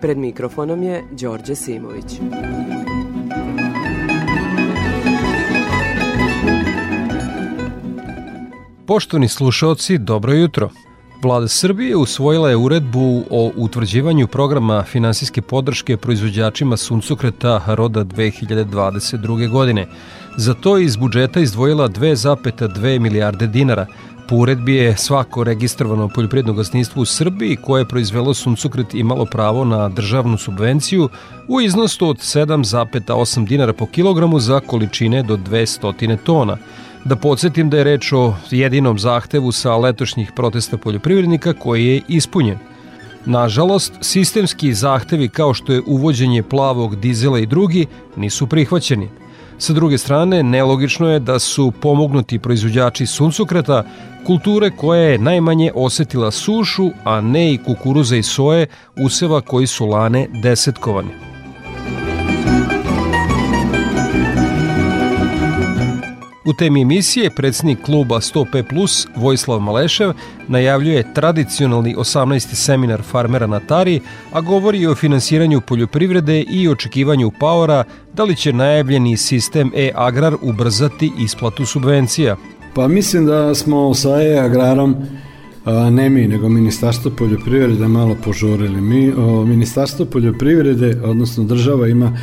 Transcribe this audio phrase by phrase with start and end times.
[0.00, 2.20] Pred mikrofonom je Đorđe Simović.
[8.86, 10.70] Poštovni slušalci, dobro jutro.
[11.22, 19.48] Vlada Srbije usvojila je uredbu o utvrđivanju programa finansijske podrške proizvođačima suncokreta roda 2022.
[19.48, 19.86] godine.
[20.36, 23.86] Za to je iz budžeta izdvojila 2,2 milijarde dinara.
[24.28, 29.64] Po uredbi je svako registrovano poljoprivredno gazdinstvo u Srbiji koje je proizvelo suncokret imalo pravo
[29.64, 31.08] na državnu subvenciju
[31.48, 36.56] u iznosu od 7,8 dinara po kilogramu za količine do 200 tona.
[37.04, 42.58] Da podsjetim da je reč o jedinom zahtevu sa letošnjih protesta poljoprivrednika koji je ispunjen.
[43.26, 49.08] Nažalost, sistemski zahtevi kao što je uvođenje plavog dizela i drugi nisu prihvaćeni.
[49.58, 53.84] Sa druge strane, nelogično je da su pomognuti proizvođači suncokreta
[54.26, 59.86] kulture koja je najmanje osetila sušu, a ne i kukuruza i soje, useva koji su
[59.86, 61.35] lane desetkovane.
[66.46, 70.12] U temi emisije predsednik kluba 100P Plus Vojislav Malešev
[70.48, 72.54] najavljuje tradicionalni 18.
[72.54, 74.00] seminar farmera na Tari,
[74.32, 81.12] a govori o finansiranju poljoprivrede i očekivanju Paora da li će najavljeni sistem e-agrar ubrzati
[81.18, 82.36] isplatu subvencija.
[82.74, 84.96] Pa mislim da smo sa e-agrarom
[85.90, 88.80] ne mi, nego Ministarstvo poljoprivrede malo požurili.
[88.80, 92.18] Mi, o, Ministarstvo poljoprivrede, odnosno država ima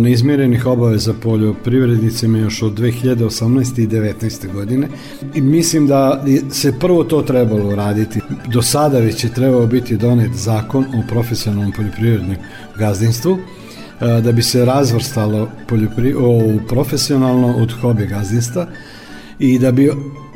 [0.00, 3.82] neizmjerenih obaveza poljoprivrednicima još od 2018.
[3.82, 4.52] i 19.
[4.52, 4.88] godine
[5.34, 8.20] i mislim da se prvo to trebalo raditi.
[8.46, 12.36] Do sada već je trebao biti donet zakon o profesionalnom poljoprivrednom
[12.78, 13.38] gazdinstvu
[14.00, 18.66] da bi se razvrstalo poljopri, o, profesionalno od hobi gazdinstva
[19.38, 19.92] i da bi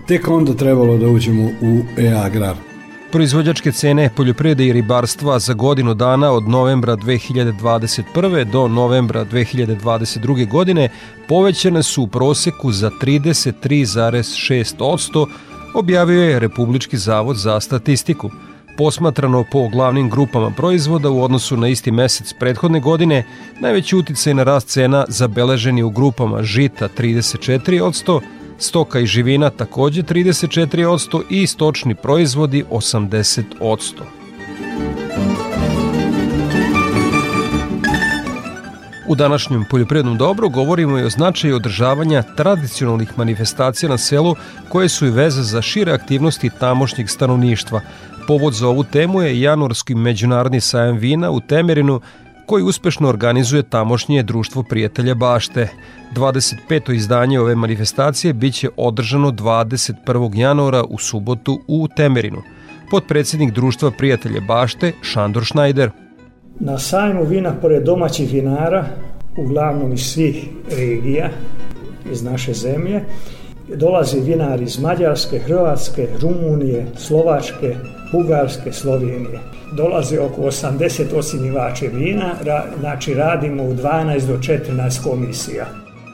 [0.09, 2.72] tek onda trebalo da uđemo u e-agrar.
[3.13, 8.45] Proizvođačke cene poljoprivrede i ribarstva za godinu dana od novembra 2021.
[8.45, 10.49] do novembra 2022.
[10.49, 10.89] godine
[11.29, 15.27] povećane su u proseku za 33,6%,
[15.75, 18.31] objavio je Republički zavod za statistiku.
[18.79, 23.25] Posmatrano po glavnim grupama proizvoda u odnosu na isti mesec prethodne godine,
[23.61, 28.21] najveći uticaj na rast cena zabeleženi u grupama žita 34%,
[28.63, 34.23] stoka i živina takođe 34% i stočni proizvodi 80%.
[39.09, 44.35] U današnjem poljoprivrednom dobru govorimo i o značaju održavanja tradicionalnih manifestacija na selu
[44.69, 47.81] koje su i veze za šire aktivnosti tamošnjeg stanovništva.
[48.27, 52.01] Povod za ovu temu je januarski međunarodni sajam vina u Temerinu
[52.53, 55.69] koji uspešno organizuje tamošnje društvo prijatelja bašte.
[56.17, 56.95] 25.
[56.95, 60.39] izdanje ove manifestacije biće održano 21.
[60.39, 62.43] januara u subotu u Temerinu.
[62.91, 65.91] Podpredsednik društva prijatelja bašte Šandor Šnajder.
[66.61, 68.85] Na sajmu vina pored domaćih vinara,
[69.37, 71.31] uglavnom iz svih regija
[72.13, 73.05] iz naše zemlje,
[73.77, 77.77] dolaze vinari iz Mađarske, Hrvatske, Rumunije, Slovačke,
[78.13, 79.41] Bugarske, Slovenije
[79.73, 85.67] dolaze oko 80 osinivače vina, ra, znači radimo u 12 do 14 komisija.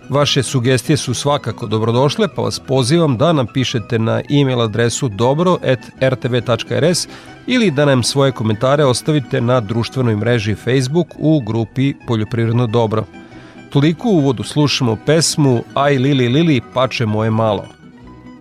[0.08, 5.88] Vaše sugestije su svakako dobrodošle, pa vas pozivam da nam pišete na e-mail adresu dobro.rtv.rs
[7.46, 13.04] ili da nam svoje komentare ostavite na društvenoj mreži Facebook u grupi Poljoprivredno dobro.
[13.70, 17.77] Toliko u uvodu slušamo pesmu Aj Lili Lili pače moje malo.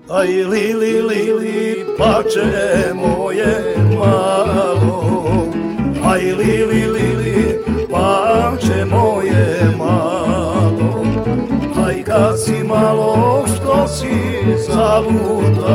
[0.09, 5.03] Aj Lili Lili pače moje malo.
[5.99, 7.59] Aj Lili Lili
[7.91, 11.03] pače moje malo.
[11.85, 14.15] Aj kad si malo što si
[14.67, 15.67] zalutalo.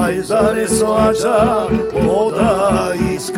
[0.00, 1.68] Aj zare slača
[2.04, 3.32] voda iz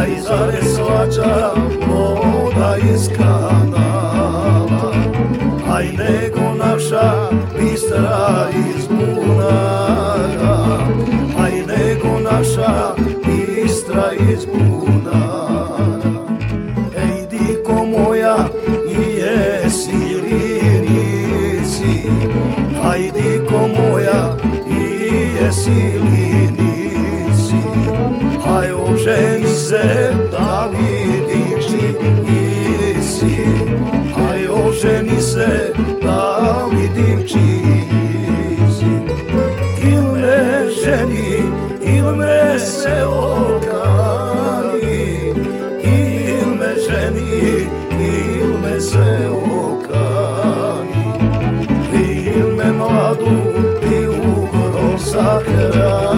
[0.00, 1.52] Aj zare slača
[1.88, 4.92] voda iz kanala
[5.68, 10.56] Aj nego naša bistra iz bunara
[11.36, 16.16] Aj nego naša bistra iz bunara
[16.96, 18.48] Ej diko moja
[18.88, 22.08] i jesi li nisi?
[22.84, 24.82] Aj diko moja i
[25.36, 26.50] jesi li
[27.52, 27.68] nisi
[28.46, 33.44] Aj oženi se da vidim čiji si
[34.30, 37.84] Aj oženi se da vidim čiji
[38.78, 38.90] si
[39.82, 41.42] Il me ženi,
[41.82, 43.74] il me se okani
[45.82, 47.68] Il me ženi,
[48.00, 49.28] il me se
[49.64, 51.04] okani
[51.92, 53.36] Il me mladu
[53.92, 56.09] i ugro sahrani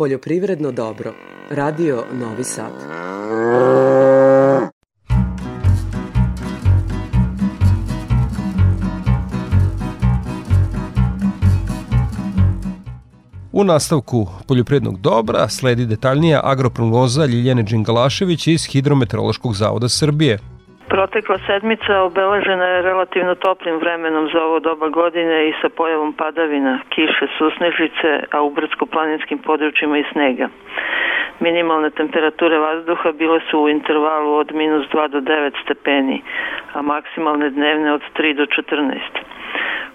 [0.00, 1.14] Poljoprivredno dobro.
[1.50, 2.72] Radio Novi Sad.
[13.52, 20.38] U nastavku poljoprivrednog dobra sledi detaljnija agroprognoza Ljiljane Đingalašević iz Hidrometeorološkog zavoda Srbije.
[20.90, 26.78] Protekla sedmica obeležena je relativno toplim vremenom za ovo doba godine i sa pojavom padavina,
[26.88, 30.48] kiše, susnežice, a u brdsko-planinskim područjima i snega.
[31.40, 36.22] Minimalne temperature vazduha bile su u intervalu od minus 2 do 9 stepeni,
[36.72, 38.98] a maksimalne dnevne od 3 do 14.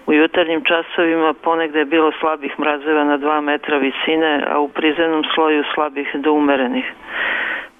[0.06, 5.24] U jutarnjim časovima ponegde je bilo slabih mrazeva na 2 metra visine, a u prizemnom
[5.34, 6.92] sloju slabih do umerenih.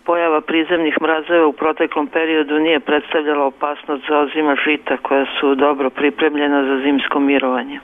[0.07, 5.91] Pojava prizemnih mrazeva u proteklom periodu nije predstavljala opasnost za ozima žita koja su dobro
[5.91, 7.81] pripremljena za zimsko mirovanje.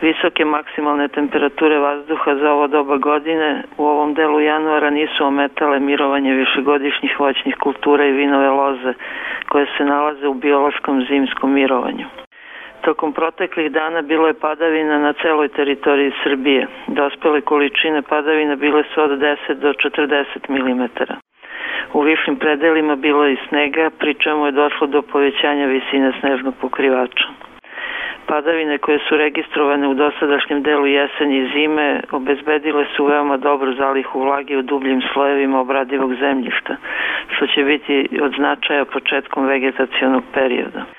[0.00, 6.32] Visoke maksimalne temperature vazduha za ovo doba godine u ovom delu januara nisu ometale mirovanje
[6.34, 8.92] višegodišnjih voćnih kultura i vinove loze
[9.48, 12.06] koje se nalaze u biološkom zimskom mirovanju.
[12.80, 16.66] Tokom proteklih dana bilo je padavina na celoj teritoriji Srbije.
[16.86, 20.84] Dospele količine padavina bile su od 10 do 40 mm.
[21.92, 26.54] U višim predelima bilo je i snega, pri čemu je došlo do povećanja visine snežnog
[26.60, 27.28] pokrivača.
[28.26, 34.20] Padavine koje su registrovane u dosadašnjem delu jesenje i zime obezbedile su veoma dobru zalihu
[34.20, 36.76] vlage u dubljim slojevima obradivog zemljišta,
[37.28, 40.97] što će biti od značaja početkom vegetacionog perioda.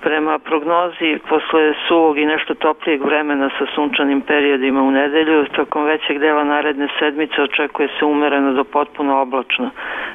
[0.00, 6.18] Prema prognozi, posle suvog i nešto toplijeg vremena sa sunčanim periodima u nedelju, tokom većeg
[6.18, 9.70] dela naredne sedmice očekuje se umereno do potpuno oblačno.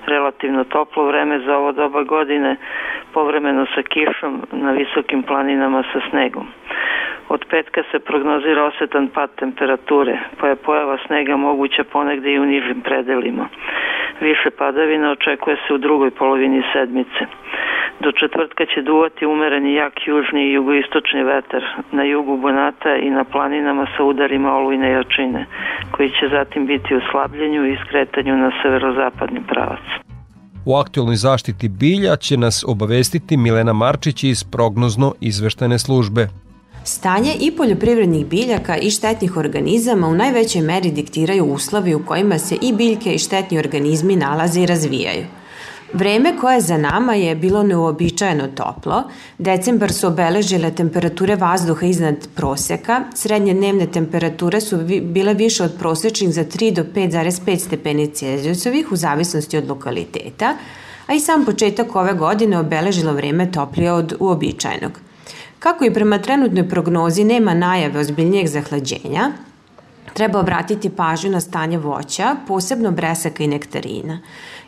[0.05, 2.55] Relativno toplo vreme za ovo doba godine,
[3.13, 6.47] povremeno sa kišom na visokim planinama sa snegom.
[7.29, 12.45] Od petka se prognozira osetan pad temperature, pa je pojava snega moguća ponegde i u
[12.45, 13.47] nižim predelima.
[14.21, 17.25] Više padavina očekuje se u drugoj polovini sedmice.
[18.03, 23.23] Do četvrtka će duvati umereni jak južni i jugoistočni vetar na jugu Bonata i na
[23.23, 25.45] planinama sa udarima olujne jačine,
[25.91, 29.85] koji će zatim biti u slabljenju i skretanju na severozapadni pravac.
[30.65, 36.27] U aktualnoj zaštiti bilja će nas obavestiti Milena Marčić iz prognozno izveštene službe.
[36.83, 42.55] Stanje i poljoprivrednih biljaka i štetnih organizama u najvećoj meri diktiraju uslovi u kojima se
[42.61, 45.25] i biljke i štetni organizmi nalaze i razvijaju.
[45.93, 49.03] Vreme koje je za nama je bilo neuobičajeno toplo.
[49.37, 53.01] Decembar su obeležile temperature vazduha iznad proseka.
[53.15, 58.95] Srednje dnevne temperature su bile više od prosečnih za 3 do 5,5 stepeni Celzijusovih u
[58.95, 60.55] zavisnosti od lokaliteta,
[61.07, 64.91] a i sam početak ove godine obeležilo vreme toplije od uobičajenog.
[65.59, 69.31] Kako i prema trenutnoj prognozi nema najave ozbiljnijeg zahlađenja,
[70.13, 74.19] treba obratiti pažnju na stanje voća, posebno bresaka i nektarina.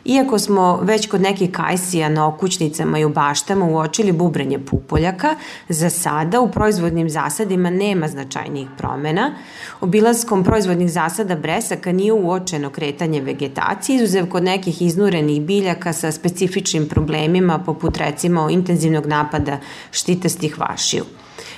[0.08, 5.34] Iako smo već kod nekih kajsija na okućnicama i u baštama uočili bubrenje pupoljaka,
[5.68, 9.34] za sada u proizvodnim zasadima nema značajnijih promena.
[9.80, 16.88] Obilaskom proizvodnih zasada bresaka nije uočeno kretanje vegetacije, izuzev kod nekih iznurenih biljaka sa specifičnim
[16.88, 19.58] problemima poput recimo intenzivnog napada
[19.90, 21.04] štitastih vašiju.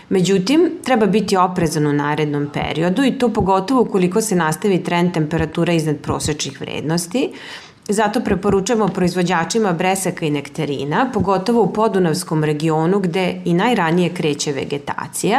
[0.09, 5.73] Međutim, treba biti oprezan u narednom periodu i to pogotovo ukoliko se nastavi trend temperatura
[5.73, 7.33] iznad prosečnih vrednosti,
[7.91, 15.39] Zato preporučujemo proizvođačima bresaka i nektarina, pogotovo u podunavskom regionu gde i najranije kreće vegetacija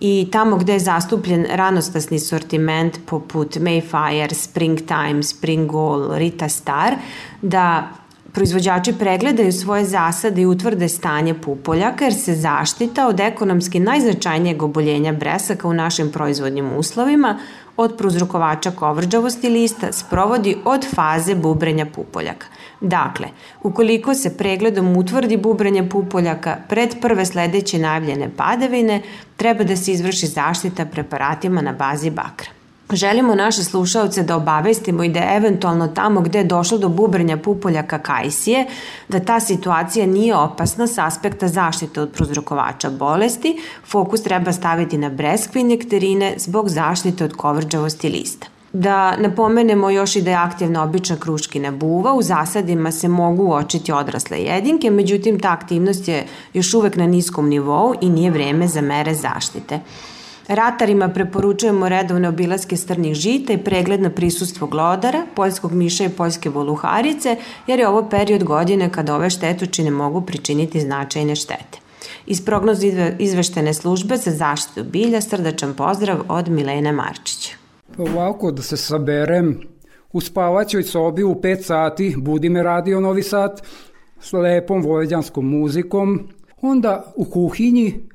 [0.00, 6.94] i tamo gde je zastupljen ranostasni sortiment poput Mayfire, Springtime, Springall, Rita Star,
[7.42, 7.88] da
[8.32, 15.12] proizvođači pregledaju svoje zasade i utvrde stanje pupoljaka jer se zaštita od ekonomski najznačajnijeg oboljenja
[15.12, 17.38] bresaka u našim proizvodnim uslovima
[17.76, 22.46] od prouzrokovača kovrđavosti lista sprovodi od faze bubrenja pupoljaka.
[22.80, 23.28] Dakle,
[23.62, 29.02] ukoliko se pregledom utvrdi bubrenje pupoljaka pred prve sledeće najavljene padavine,
[29.36, 32.53] treba da se izvrši zaštita preparatima na bazi bakra.
[32.92, 37.98] Želimo naše slušalce da obavestimo i da eventualno tamo gde je došlo do bubrnja pupoljaka
[37.98, 38.66] kajsije,
[39.08, 45.08] da ta situacija nije opasna s aspekta zaštite od prozrokovača bolesti, fokus treba staviti na
[45.08, 48.46] breskve i nektarine zbog zaštite od kovrđavosti lista.
[48.72, 53.92] Da napomenemo još i da je aktivna obična kruškina buva, u zasadima se mogu uočiti
[53.92, 58.80] odrasle jedinke, međutim ta aktivnost je još uvek na niskom nivou i nije vreme za
[58.80, 59.80] mere zaštite.
[60.48, 66.50] Ratarima preporučujemo redovne obilaske strnih žita i pregled na prisustvo glodara, poljskog miša i poljske
[66.50, 67.36] voluharice,
[67.66, 71.78] jer je ovo period godine kada ove štetočine mogu pričiniti značajne štete.
[72.26, 77.50] Iz prognoze izveštene službe za zaštitu bilja srdačan pozdrav od Milene Marčića.
[77.98, 79.60] Ovako da se saberem,
[80.12, 83.62] u spavaćoj sobi u 5 sati budi me radio Novi Sad
[84.20, 86.28] s lepom vojvođanskom muzikom,
[86.60, 88.08] onda u kuhinji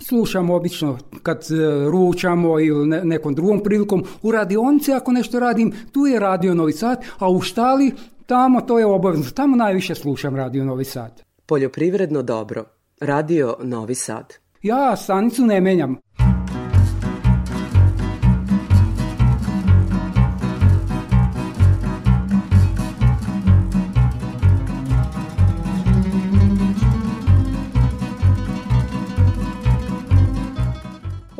[0.00, 4.04] slušam obično kad e, ručamo ili ne, nekom drugom prilikom.
[4.22, 7.92] U radionici ako nešto radim, tu je radio Novi Sad, a u štali
[8.26, 9.30] tamo to je obavezno.
[9.30, 11.22] Tamo najviše slušam radio Novi Sad.
[11.46, 12.64] Poljoprivredno dobro.
[13.00, 14.34] Radio Novi Sad.
[14.62, 15.96] Ja stanicu ne menjam.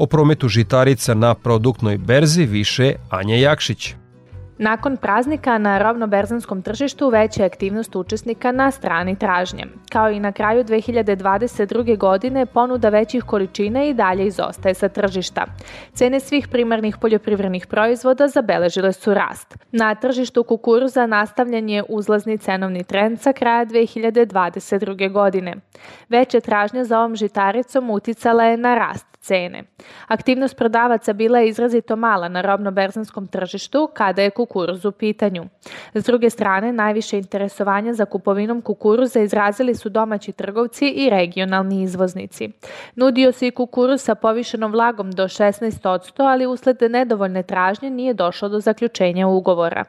[0.04, 3.94] O prometu žitarica na produktnoj berzi više Anja Jakšić.
[4.58, 9.66] Nakon praznika na robno-berzanskom tržištu veća je aktivnost učesnika na strani tražnje.
[9.92, 11.98] Kao i na kraju 2022.
[11.98, 15.46] godine, ponuda većih količina i dalje izostaje sa tržišta.
[15.92, 19.56] Cene svih primarnih poljoprivrednih proizvoda zabeležile su rast.
[19.72, 25.12] Na tržištu kukuruza nastavljen je uzlazni cenovni trend sa kraja 2022.
[25.12, 25.54] godine.
[26.08, 29.62] Veća tražnja za ovom žitaricom uticala je na rast cene.
[30.08, 35.44] Aktivnost prodavaca bila je izrazito mala na robno-berzanskom tržištu kada je kukuruz u pitanju.
[35.94, 42.48] S druge strane, najviše interesovanja za kupovinom kukuruza izrazili su domaći trgovci i regionalni izvoznici.
[42.96, 48.48] Nudio se i kukuruz sa povišenom vlagom do 16%, ali usled nedovoljne tražnje nije došlo
[48.48, 49.84] do zaključenja ugovora.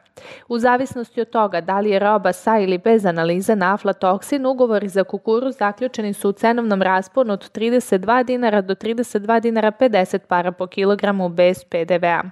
[0.47, 4.87] U zavisnosti od toga da li je roba sa ili bez analize na aflatoksin, ugovori
[4.87, 10.19] za kukuruz zaključeni su u cenovnom rasponu od 32 dinara do 32 2 dinara 50
[10.27, 12.23] para po kilogramu bez PDV-a.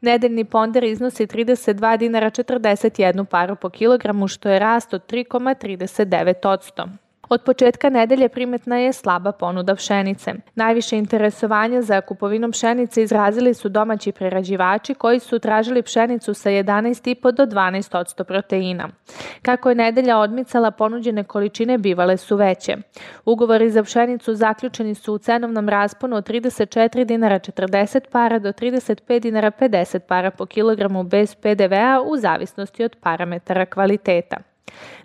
[0.00, 7.05] Nedeljni ponder iznosi 32 dinara 41 paru po kilogramu, što je rast od 3,39%.
[7.28, 10.34] Od početka nedelje primetna je slaba ponuda pšenice.
[10.54, 17.32] Najviše interesovanja za kupovinom pšenice izrazili su domaći prerađivači koji su tražili pšenicu sa 11,5
[17.32, 18.88] do 12% proteina.
[19.42, 22.76] Kako je nedelja odmicala, ponuđene količine bivale su veće.
[23.24, 29.20] Ugovori za pšenicu zaključeni su u cenovnom rasponu od 34 dinara 40 para do 35
[29.20, 34.55] dinara 50 para po kilogramu bez PDV-a u zavisnosti od parametara kvaliteta.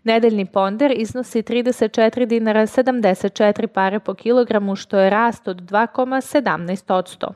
[0.03, 7.31] Nedeljni ponder iznosi 34 dinara 74 pare po kilogramu, što je rast od 2,17%.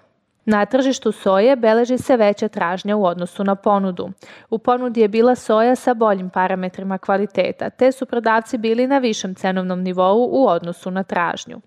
[0.46, 4.10] Na tržištu soje beleži se veća tražnja u odnosu na ponudu.
[4.50, 9.36] U ponudi je bila soja sa boljim parametrima kvaliteta, te su prodavci bili na višem
[9.36, 11.62] cenovnom nivou u odnosu na tražnju.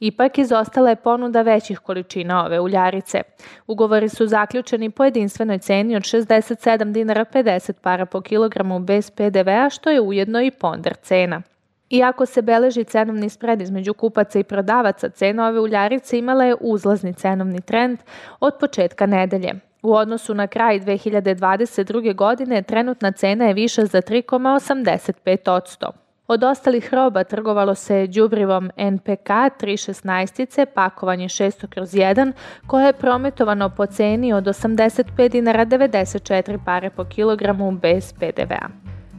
[0.00, 3.22] Ipak izostala je ponuda većih količina ove uljarice.
[3.66, 9.70] Ugovori su zaključeni po jedinstvenoj ceni od 67 dinara 50 para po kilogramu bez PDV-a,
[9.70, 11.42] što je ujedno i ponder cena.
[11.90, 17.14] Iako se beleži cenovni spred između kupaca i prodavaca, cena ove uljarice imala je uzlazni
[17.14, 17.98] cenovni trend
[18.40, 19.54] od početka nedelje.
[19.82, 22.14] U odnosu na kraj 2022.
[22.14, 25.90] godine trenutna cena je viša za 3,85%.
[26.28, 32.32] Od ostalih roba trgovalo se đubrivom NPK 316 pakovanje 600 kroz 1
[32.66, 38.68] koje je prometovano po ceni od 85 dinara 94 pare po kilogramu bez PDV-a.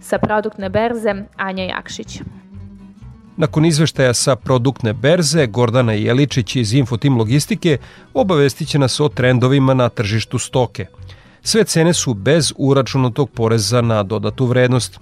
[0.01, 2.21] Sa produktne berze Anja Jakšić.
[3.41, 7.77] Nakon izveštaja sa produktne berze, Gordana Jeličić iz Infotim Logistike
[8.13, 10.85] obavestit će nas o trendovima na tržištu stoke.
[11.41, 14.99] Sve cene su bez uračunatog poreza na dodatu vrednost.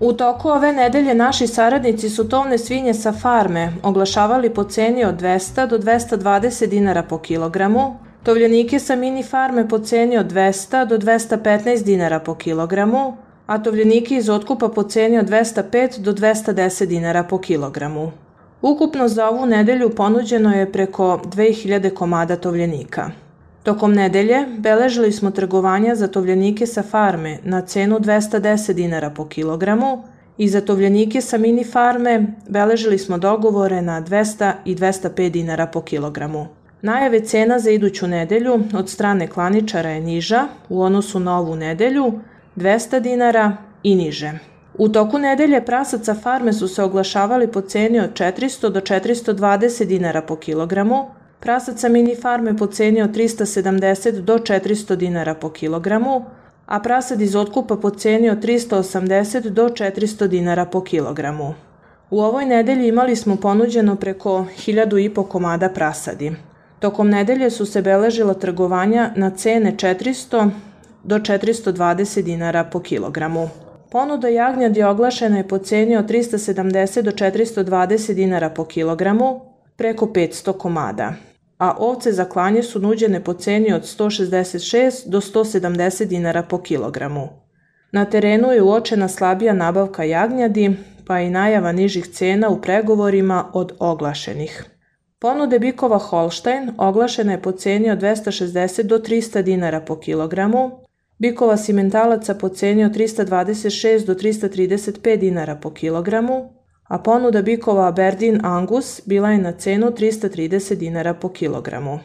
[0.00, 5.14] U toku ove nedelje naši saradnici su tovne svinje sa farme oglašavali po ceni od
[5.20, 10.98] 200 do 220 dinara po kilogramu, tovljenike sa mini farme po ceni od 200 do
[10.98, 17.22] 215 dinara po kilogramu, a tovljenike iz otkupa po ceni od 205 do 210 dinara
[17.22, 18.12] po kilogramu.
[18.62, 23.10] Ukupno za ovu nedelju ponuđeno je preko 2000 komada tovljenika.
[23.62, 30.02] Tokom nedelje beležili smo trgovanja za tovljenike sa farme na cenu 210 dinara po kilogramu
[30.38, 35.80] i za tovljenike sa mini farme beležili smo dogovore na 200 i 205 dinara po
[35.80, 36.46] kilogramu.
[36.82, 42.12] Najave cena za iduću nedelju od strane klaničara je niža u odnosu na ovu nedelju
[42.56, 44.32] 200 dinara i niže.
[44.78, 50.22] U toku nedelje prasaca farme su se oglašavali po ceni od 400 do 420 dinara
[50.22, 51.06] po kilogramu,
[51.40, 56.24] prasaca mini farme po ceni od 370 do 400 dinara po kilogramu,
[56.66, 61.54] a prasad iz otkupa po ceni od 380 do 400 dinara po kilogramu.
[62.10, 66.32] U ovoj nedelji imali smo ponuđeno preko 1000 i po komada prasadi.
[66.78, 70.50] Tokom nedelje su se beležila trgovanja na cene 400
[71.06, 73.48] do 420 dinara po kilogramu.
[73.90, 79.40] Ponuda jagnjadi oglašena je po ceni od 370 do 420 dinara po kilogramu,
[79.76, 81.14] preko 500 komada,
[81.58, 87.28] a ovce za klanje su nuđene po ceni od 166 do 170 dinara po kilogramu.
[87.92, 93.72] Na terenu je uočena slabija nabavka jagnjadi, pa i najava nižih cena u pregovorima od
[93.78, 94.64] oglašenih.
[95.18, 100.85] Ponude bikova Holstein oglašena je po ceni od 260 do 300 dinara po kilogramu,
[101.18, 106.52] bikova simentalaca po ceni od 326 do 335 dinara po kilogramu,
[106.88, 111.98] a ponuda bikova Aberdeen Angus bila je na cenu 330 dinara po kilogramu.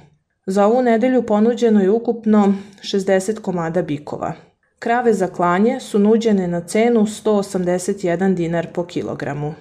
[0.46, 2.53] Za ovu nedelju ponuđeno je ukupno
[2.84, 4.34] 60 komada bikova.
[4.80, 9.53] Krave za klanje su nuđene na cenu 181 dinar po kilogramu.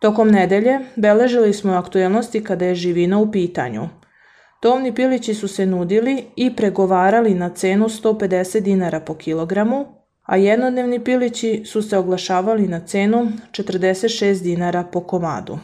[0.00, 3.88] Tokom nedelje beležili smo aktuelnosti kada je živina u pitanju.
[4.60, 9.86] Tovni pilići su se nudili i pregovarali na cenu 150 dinara po kilogramu,
[10.22, 15.58] a jednodnevni pilići su se oglašavali na cenu 46 dinara po komadu.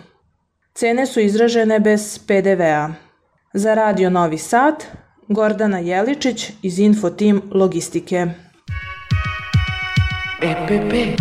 [0.74, 2.92] Cene su izražene bez PDV-a.
[3.52, 4.84] Za Radio Novi Sad,
[5.28, 8.26] Gordana Jeličić iz Info Team Logistike.
[10.42, 11.20] EPP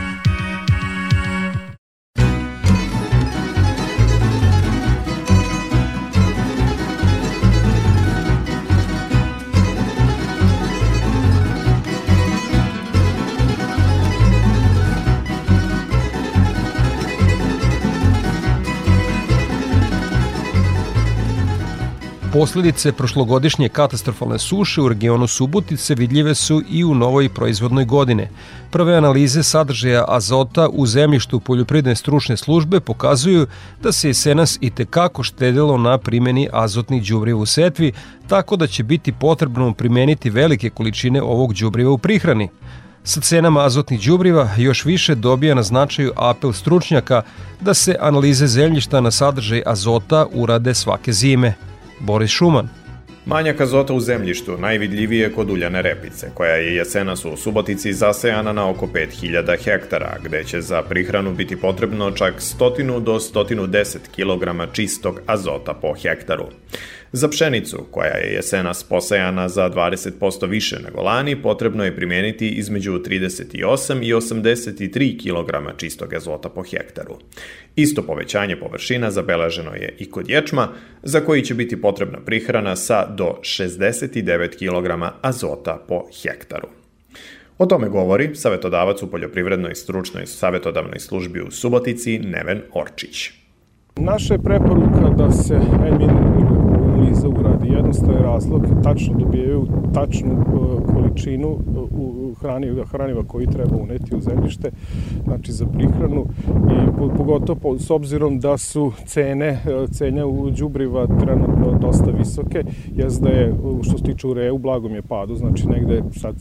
[22.33, 28.29] Posledice prošlogodišnje katastrofalne suše u regionu Subotice vidljive su i u novoj proizvodnoj godine.
[28.69, 33.47] Prve analize sadržaja azota u zemljištu poljoprivredne stručne službe pokazuju
[33.83, 37.91] da se jesenas i tekako štedilo na primjeni azotnih đubriva u setvi,
[38.27, 42.49] tako da će biti potrebno primeniti velike količine ovog đubriva u prihrani.
[43.03, 47.21] Sa cenama azotnih đubriva još više dobija na značaju apel stručnjaka
[47.61, 51.70] da se analize zemljišta na sadržaj azota urade svake zime.
[52.01, 52.69] Boris Šuman.
[53.25, 58.69] Manjak azota u zemljištu najvidljivije kod uljane repice, koja je jesenas u Subotici zasejana na
[58.69, 65.21] oko 5000 hektara, gde će za prihranu biti potrebno čak 100 do 110 kg čistog
[65.25, 66.47] azota po hektaru.
[67.13, 72.91] Za pšenicu, koja je jesenas posejana za 20% više nego lani, potrebno je primijeniti između
[72.91, 77.17] 38 i 83 kg čistog azota po hektaru.
[77.75, 80.67] Isto povećanje površina zabeleženo je i kod ječma,
[81.03, 86.67] za koji će biti potrebna prihrana sa do 69 kg azota po hektaru.
[87.57, 93.31] O tome govori savetodavac u poljoprivrednoj stručnoj savetodavnoj službi u Subotici Neven Orčić.
[93.95, 95.55] Naša je preporuka da se
[97.01, 97.67] analiza uradi.
[97.67, 101.59] Jednostavan razlog, tačno dobijaju tačnu uh, količinu uh,
[101.91, 104.71] u hraniva, hraniva koji treba uneti u zemljište,
[105.23, 111.77] znači za prihranu i pogotovo s obzirom da su cene uh, cenja u đubriva trenutno
[111.81, 112.63] dosta visoke,
[112.95, 116.35] jes da je što se tiče ureje u blagom je padu, znači negde sad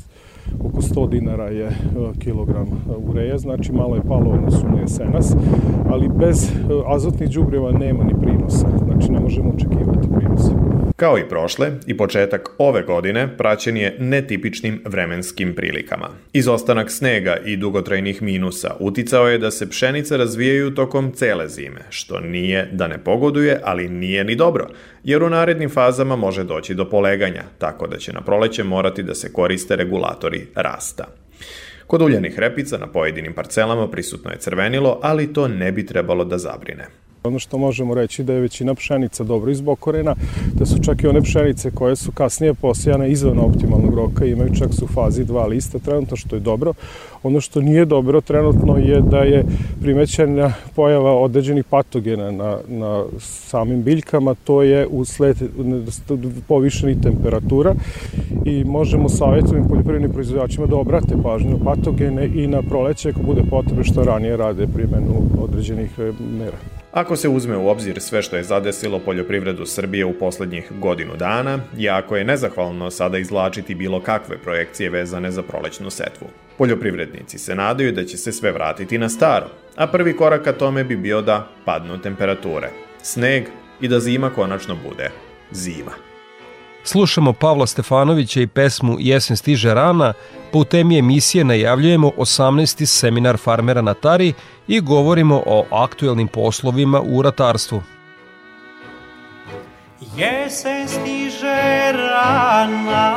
[0.65, 1.73] oko 100 dinara je e,
[2.19, 2.67] kilogram
[3.09, 5.37] ureja, znači malo je palo odnosu na jesenas,
[5.89, 6.53] ali bez e,
[6.87, 10.60] azotnih đubriva nema ni prinosa, znači ne možemo očekivati prinosa.
[11.01, 16.09] Kao i prošle, i početak ove godine praćen je netipičnim vremenskim prilikama.
[16.33, 22.21] Izostanak snega i dugotrajnih minusa uticao je da se pšenice razvijaju tokom cele zime, što
[22.21, 24.69] nije da ne pogoduje, ali nije ni dobro,
[25.05, 29.15] jer u narednim fazama može doći do poleganja, tako da će na proleće morati da
[29.15, 31.05] se koriste regulatori rasta.
[31.87, 36.39] Kod uljenih repica na pojedinim parcelama prisutno je crvenilo, ali to ne bi trebalo da
[36.39, 36.87] zabrine.
[37.25, 40.15] Ono što možemo reći da je većina pšenica dobro izbokorena,
[40.55, 44.75] da su čak i one pšenice koje su kasnije posijane izvan optimalnog roka imaju čak
[44.75, 46.73] su u fazi dva lista trenutno što je dobro.
[47.23, 49.45] Ono što nije dobro trenutno je da je
[49.81, 55.37] primećena pojava određenih patogena na, na samim biljkama, to je usled
[56.49, 57.75] povišenih temperatura
[58.45, 63.85] i možemo savjetovim poljoprivrednim proizvođačima da obrate pažnju patogene i na proleće ako bude potrebe
[63.85, 65.99] što ranije rade primenu određenih
[66.39, 66.80] mera.
[66.93, 71.59] Ako se uzme u obzir sve što je zadesilo poljoprivredu Srbije u poslednjih godinu dana,
[71.77, 76.27] jako je nezahvalno sada izlačiti bilo kakve projekcije vezane za prolećnu setvu.
[76.59, 80.85] Poljoprivrednici se nadaju da će se sve vratiti na staro, a prvi korak ka tome
[80.85, 82.71] bi bio da padnu temperature,
[83.03, 83.45] sneg
[83.81, 85.11] i da zima konačno bude
[85.51, 86.10] zima.
[86.85, 90.13] Slušamo Pavla Stefanovića i pesmu Jesen stiže rana,
[90.53, 92.87] pa u temi emisije najavljujemo 18.
[92.87, 94.33] seminar farmera na Tari
[94.69, 97.83] i govorimo o aktuelnim poslovima u ratarstvu.
[100.17, 103.17] Jesen stiže rana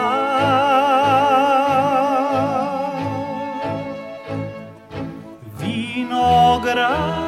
[5.59, 7.23] Vinograd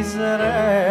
[0.00, 0.85] izreli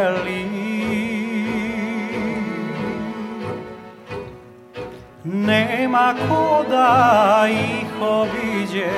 [5.46, 8.92] nema ko da ih obiđe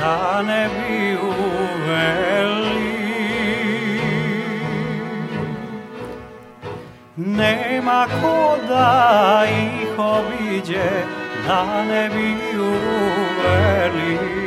[0.00, 2.62] da ne bi uveli.
[7.16, 10.90] Nema ko da ih obiđe
[11.46, 14.41] da ne bi uveli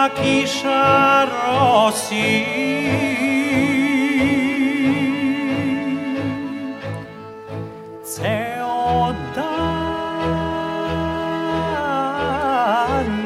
[0.00, 2.46] sitna kiša rosi.
[8.04, 9.90] Ceo dan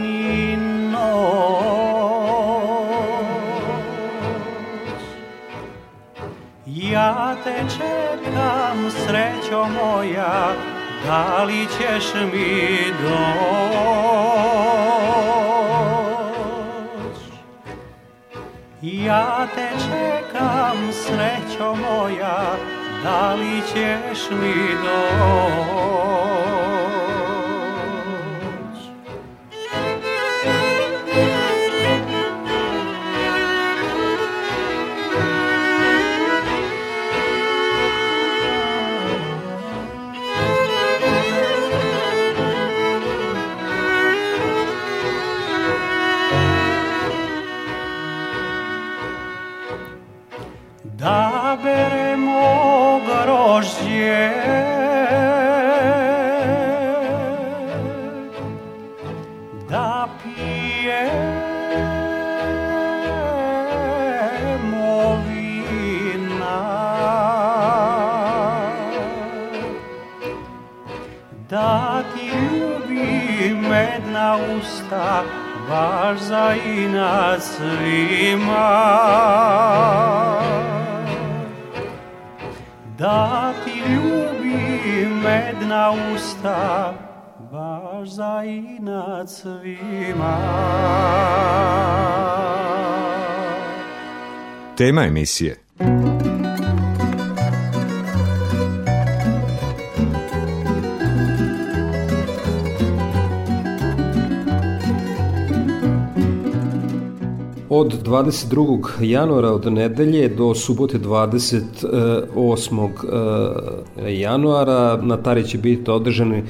[0.05, 0.57] i
[0.93, 1.05] noć.
[6.67, 10.53] Ja te čekam srećo moja
[11.07, 13.65] da li ćeš mi doć
[19.07, 22.57] Ja te čekam srećo moja
[23.05, 26.24] da li ćeš mi doć
[94.85, 95.57] Tema emisije
[107.69, 109.03] Od 22.
[109.03, 112.89] januara od nedelje do subote 28.
[114.07, 116.43] E, januara na Tari će biti održani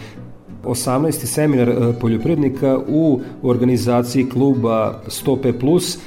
[0.64, 1.10] 18.
[1.12, 5.98] seminar e, poljoprivrednika u organizaciji kluba Stope Plus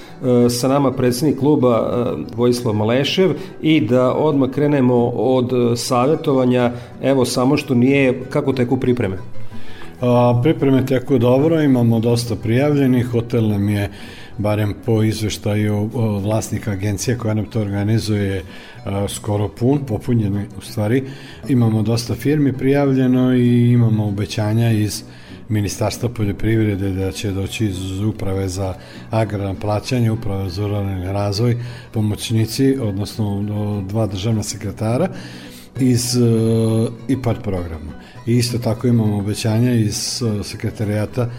[0.49, 1.89] sa nama predsednik kluba
[2.35, 9.17] Vojislav Malešev i da odmah krenemo od savjetovanja, evo samo što nije, kako teku pripreme?
[10.01, 13.89] A, pripreme teku dobro, imamo dosta prijavljenih, hotel nam je
[14.37, 15.89] barem po izveštaju
[16.23, 18.43] vlasnika agencije koja nam to organizuje
[19.07, 21.03] skoro pun, popunjen u stvari.
[21.49, 25.03] Imamo dosta firmi prijavljeno i imamo obećanja iz
[25.49, 28.73] Ministarstva poljoprivrede da će doći iz uprave za
[29.09, 31.57] agrarno plaćanje, uprave za ruralni razvoj,
[31.91, 33.43] pomoćnici, odnosno
[33.87, 35.09] dva državna sekretara
[35.79, 36.17] iz
[37.07, 37.91] IPART programa.
[38.25, 41.29] I isto tako imamo obećanja iz sekretarijata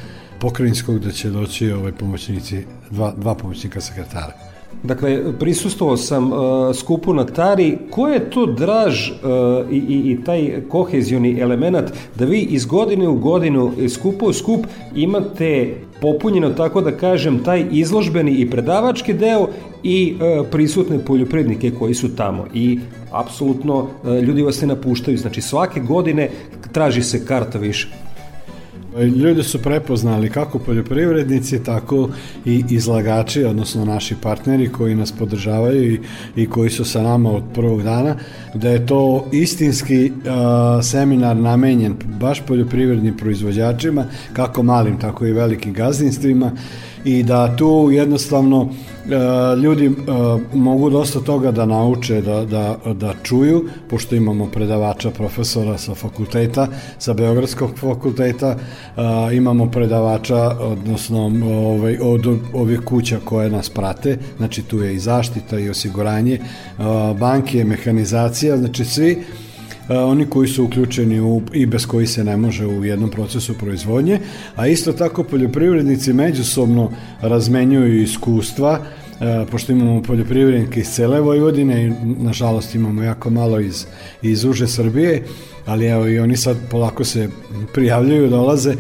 [0.40, 4.47] pokrajinskog da će doći ovaj pomoćnici, dva, dva pomoćnika sekretara.
[4.82, 6.38] Dakle, prisustovao sam uh,
[6.74, 7.78] skupu na Tari.
[7.90, 9.16] Ko je to draž uh,
[9.72, 14.32] i, i, i taj kohezioni element da vi iz godine u godinu, iz skupa u
[14.32, 19.48] skup imate popunjeno, tako da kažem, taj izložbeni i predavački deo
[19.82, 22.46] i uh, prisutne poljoprivrednike koji su tamo.
[22.54, 22.78] I
[23.12, 23.86] apsolutno
[24.22, 25.18] ljudi vas ne napuštaju.
[25.18, 26.28] Znači, svake godine
[26.72, 27.88] traži se karta više.
[28.98, 32.08] Ljudi su prepoznali kako poljoprivrednici, tako
[32.44, 36.00] i izlagači, odnosno naši partneri koji nas podržavaju i,
[36.36, 38.16] i koji su sa nama od prvog dana,
[38.54, 45.72] da je to istinski a, seminar namenjen baš poljoprivrednim proizvođačima, kako malim, tako i velikim
[45.72, 46.52] gazdinstvima
[47.04, 48.70] i da tu jednostavno
[49.62, 49.90] ljudi e,
[50.54, 56.68] mogu dosta toga da nauče, da, da, da čuju, pošto imamo predavača profesora sa fakulteta,
[56.98, 64.62] sa Beogradskog fakulteta, e, imamo predavača, odnosno ovaj, od ovih kuća koje nas prate, znači
[64.62, 66.40] tu je i zaštita i osiguranje,
[67.18, 69.24] banke, mehanizacija, znači svi
[69.88, 74.20] oni koji su uključeni u, i bez koji se ne može u jednom procesu proizvodnje,
[74.56, 78.80] a isto tako poljoprivrednici međusobno razmenjuju iskustva,
[79.20, 83.86] e, pošto imamo poljoprivrednike iz cele Vojvodine i nažalost imamo jako malo iz,
[84.22, 85.22] iz uže Srbije,
[85.66, 87.28] ali evo i oni sad polako se
[87.74, 88.74] prijavljaju, dolaze,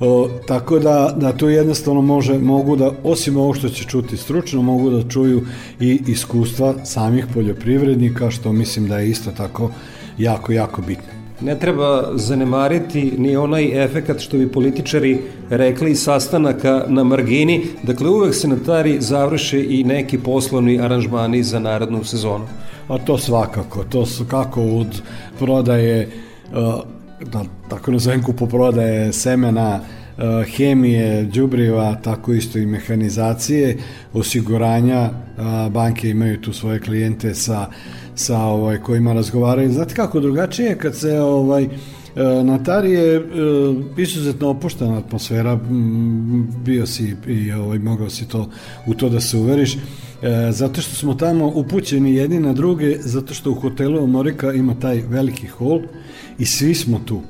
[0.00, 4.62] O, tako da, da tu jednostavno može, mogu da, osim ovo što će čuti stručno,
[4.62, 5.42] mogu da čuju
[5.80, 9.70] i iskustva samih poljoprivrednika, što mislim da je isto tako
[10.18, 11.20] jako, jako bitno.
[11.40, 15.18] Ne treba zanemariti ni onaj efekat što bi političari
[15.50, 21.58] rekli sastanaka na margini, dakle uvek se na tari završe i neki poslovni aranžmani za
[21.58, 22.44] narodnu sezonu.
[22.88, 25.02] A to svakako, to su kako od
[25.38, 26.08] prodaje,
[27.32, 29.80] da tako nazovem kupoprodaje semena,
[30.56, 33.76] hemije, đubriva, tako isto i mehanizacije,
[34.12, 35.10] osiguranja,
[35.70, 37.66] banke imaju tu svoje klijente sa
[38.14, 39.72] sa ovaj kojima razgovaraju.
[39.72, 41.68] Znate kako drugačije kad se ovaj e,
[42.44, 43.22] na Tari je e,
[43.96, 45.58] izuzetno opuštena atmosfera,
[46.64, 48.48] bio si i ovaj, mogao si to
[48.86, 49.78] u to da se uveriš, e,
[50.50, 55.02] zato što smo tamo upućeni jedni na druge, zato što u hotelu Morika ima taj
[55.08, 55.80] veliki hol
[56.38, 57.20] i svi smo tu.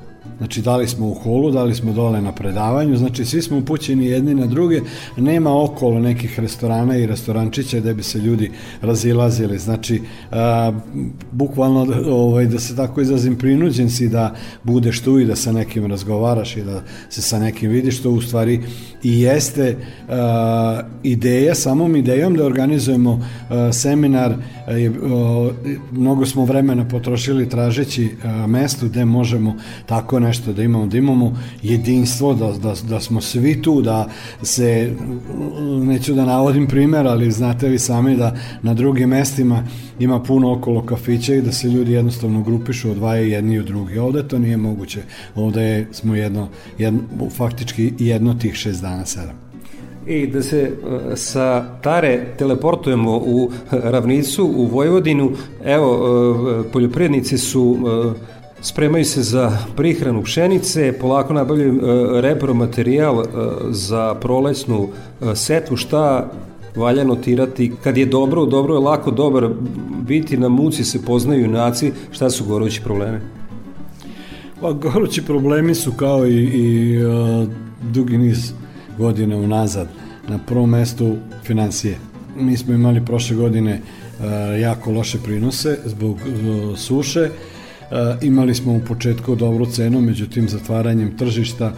[0.41, 3.57] Znači, da li smo u holu, da li smo dole na predavanju, znači svi smo
[3.57, 4.81] upućeni jedni na druge,
[5.17, 8.51] nema okolo nekih restorana i restorančića gde bi se ljudi
[8.81, 10.01] razilazili, znači,
[10.31, 10.71] a,
[11.31, 15.85] bukvalno, ovaj, da se tako izrazim, prinuđen si da budeš tu i da sa nekim
[15.85, 18.61] razgovaraš i da se sa nekim vidiš, to u stvari
[19.03, 19.77] i jeste
[20.09, 24.71] a, ideja, samom idejom da organizujemo a, seminar, a,
[25.91, 28.09] mnogo smo vremena potrošili tražeći
[28.47, 33.21] mesto gde možemo tako ne nešto, da imamo, da imamo jedinstvo, da, da, da smo
[33.21, 34.07] svi tu, da
[34.41, 34.95] se,
[35.83, 39.63] neću da navodim primer, ali znate vi sami da na drugim mestima
[39.99, 43.97] ima puno okolo kafića i da se ljudi jednostavno grupišu, odvajaju jedni od drugi.
[43.97, 45.01] Ovde to nije moguće.
[45.35, 49.51] Ovde smo jedno, jedno, faktički jedno tih šest dana, sedam
[50.07, 55.31] i da se e, sa Tare teleportujemo u ravnicu, u Vojvodinu.
[55.65, 55.91] Evo,
[56.65, 63.25] e, poljoprivrednici su e, Spremaju se za prihranu pšenice, polako nabavljaju e, repromaterijal e,
[63.69, 64.89] za prolećnu
[65.21, 66.31] e, setvu, šta
[66.75, 69.49] valja notirati kad je dobro, dobro je lako dobar
[70.07, 73.19] biti na muci se poznaju junaci, šta su gorući problemi?
[74.61, 76.99] Pa gorući problemi su kao i, i
[77.91, 78.53] dugi niz
[78.97, 79.87] godina unazad.
[80.27, 81.97] Na prvom mestu financije.
[82.37, 83.81] Mi smo imali prošle godine
[84.61, 86.17] jako loše prinose zbog
[86.75, 87.29] suše,
[88.21, 91.73] imali smo u početku dobru cenu, međutim zatvaranjem tržišta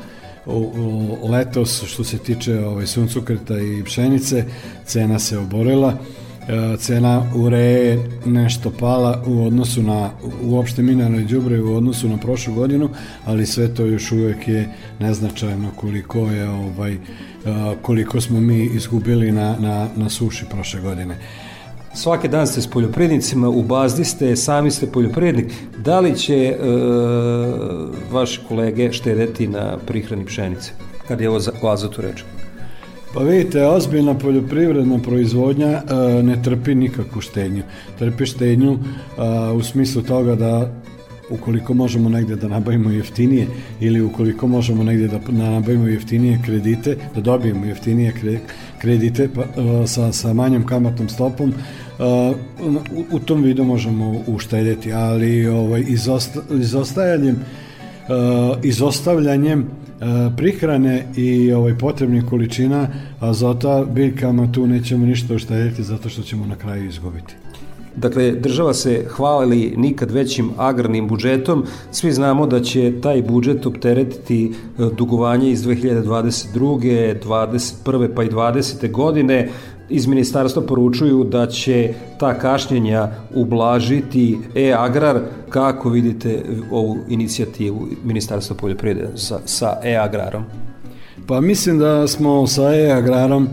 [1.30, 4.46] letos što se tiče ovaj, suncukreta i pšenice,
[4.86, 7.24] cena se oborila e, cena
[7.58, 10.10] je nešto pala u odnosu na
[10.44, 12.90] uopšte mineralne đubre u odnosu na prošlu godinu,
[13.26, 17.00] ali sve to još uvek je neznačajno koliko je ovaj e,
[17.82, 21.18] koliko smo mi izgubili na, na, na suši prošle godine.
[21.96, 25.54] Svaki dan ste s poljoprivrednicima, u bazdi ste, sami ste poljoprivrednik.
[25.78, 26.58] Da li će e,
[28.12, 30.72] vaše kolege štedeti na prihrani pšenice,
[31.08, 32.24] kad je o azotu reč?
[33.14, 35.84] Pa vidite, ozbiljna poljoprivredna proizvodnja e,
[36.24, 37.64] ne trpi nikakvu štednju.
[38.00, 40.72] Trpi štednju e, u smislu toga da
[41.30, 43.48] ukoliko možemo negde da nabavimo jeftinije
[43.80, 48.14] ili ukoliko možemo negde da nabavimo jeftinije kredite, da dobijemo jeftinije
[48.82, 52.36] kredite pa, uh, sa, sa manjom kamatnom stopom, uh,
[53.12, 59.68] u, tom vidu možemo uštedeti, ali ovaj, izosta, izostajanjem uh, izostavljanjem
[60.38, 62.88] prihrane i ovaj potrebnih količina
[63.20, 67.36] azota biljkama tu nećemo ništa uštediti zato što ćemo na kraju izgubiti.
[67.96, 71.64] Dakle, država se hvali nikad većim agrarnim budžetom.
[71.92, 77.16] Svi znamo da će taj budžet opteretiti e, dugovanje iz 2022.
[77.26, 78.10] 21.
[78.16, 78.92] pa i 20.
[78.92, 79.50] godine.
[79.90, 85.20] Iz ministarstva poručuju da će ta kašnjenja ublažiti e-agrar.
[85.50, 90.44] Kako vidite ovu inicijativu Ministarstva poljoprivrede sa, sa e-agrarom?
[91.28, 93.48] Pa mislim da smo sa e-agrarom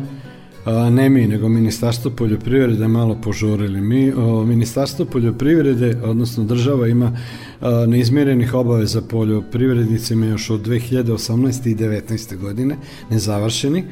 [0.67, 3.81] ne mi, nego Ministarstvo poljoprivrede malo požurili.
[3.81, 7.17] Mi, o, Ministarstvo poljoprivrede, odnosno država ima
[7.61, 11.71] a, neizmjerenih obaveza poljoprivrednicima još od 2018.
[11.71, 12.37] i 19.
[12.37, 12.77] godine,
[13.11, 13.85] nezavršeni.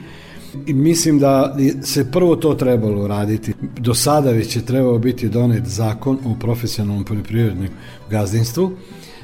[0.66, 3.52] I mislim da se prvo to trebalo raditi.
[3.78, 7.68] Do sada već je trebao biti donet zakon o profesionalnom poljoprivrednom
[8.10, 8.72] gazdinstvu,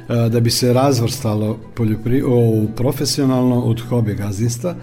[0.09, 4.74] da bi se razvrstalo poljopri, o, profesionalno od hobi gazdinstva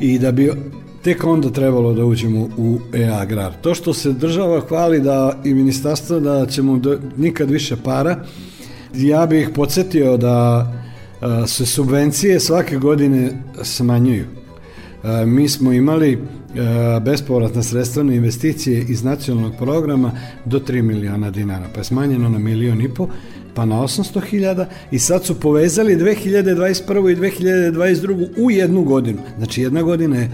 [0.00, 0.52] i da bi
[1.06, 3.52] tek onda trebalo da uđemo u e-agrar.
[3.60, 8.24] To što se država hvali da i ministarstvo da ćemo do, nikad više para,
[8.94, 10.66] ja bih podsjetio da
[11.20, 14.24] a, se subvencije svake godine smanjuju.
[15.02, 16.18] A, mi smo imali
[16.58, 20.12] a, bespovratna sredstvene investicije iz nacionalnog programa
[20.44, 23.08] do 3 miliona dinara, pa je smanjeno na milion i po,
[23.54, 27.12] pa na 800 hiljada i sad su povezali 2021.
[27.12, 28.28] i 2022.
[28.36, 29.18] u jednu godinu.
[29.38, 30.30] Znači jedna godina je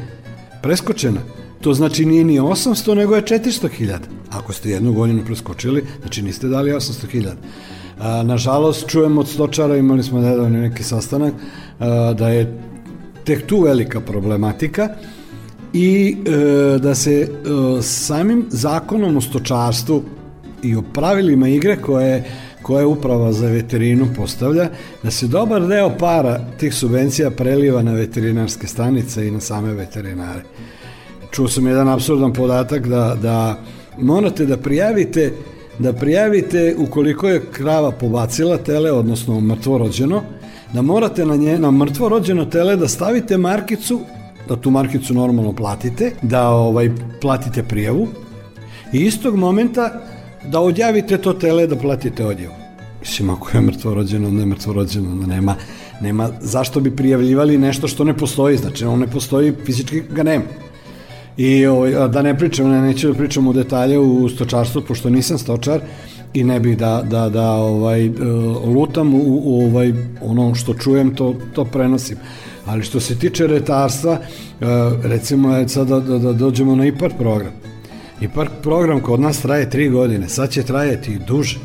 [0.62, 1.20] preskočena.
[1.60, 3.98] To znači nije ni 800, nego je 400.000.
[4.30, 8.22] Ako ste jednu godinu preskočili, znači niste dali 800.000.
[8.24, 11.34] Nažalost, čujemo od stočara, imali smo nedavno neki sastanak,
[11.78, 12.58] a, da je
[13.24, 14.88] tek tu velika problematika
[15.72, 17.28] i e, da se e,
[17.82, 20.02] samim zakonom o stočarstvu
[20.62, 22.24] i o pravilima igre koje
[22.62, 24.68] koje uprava za veterinu postavlja,
[25.02, 30.42] da se dobar deo para tih subvencija preliva na veterinarske stanice i na same veterinare.
[31.30, 33.58] Čuo sam jedan absurdan podatak da, da
[33.98, 35.32] morate da prijavite
[35.78, 40.22] da prijavite ukoliko je krava pobacila tele, odnosno mrtvo rođeno,
[40.72, 44.00] da morate na, nje, na mrtvo rođeno tele da stavite markicu,
[44.48, 48.08] da tu markicu normalno platite, da ovaj platite prijavu
[48.92, 50.00] i istog momenta
[50.44, 52.54] da odjavite to tele da platite odjavu.
[53.00, 55.54] Mislim, ako je mrtvo rođeno, ne mrtvo rođeno, nema,
[56.00, 60.44] nema zašto bi prijavljivali nešto što ne postoji, znači on ne postoji, fizički ga nema.
[61.36, 65.38] I ovaj, da ne pričam, ne, neću da pričam u detalje u stočarstvu, pošto nisam
[65.38, 65.80] stočar
[66.34, 68.10] i ne bih da, da, da ovaj, e,
[68.64, 72.16] lutam u, u ovaj, ono što čujem, to, to prenosim.
[72.66, 74.66] Ali što se tiče retarstva, e,
[75.02, 77.52] recimo je sad da, da, da dođemo na IPAR program.
[78.22, 81.58] IPAR program kod nas traje tri godine, sad će trajati duže.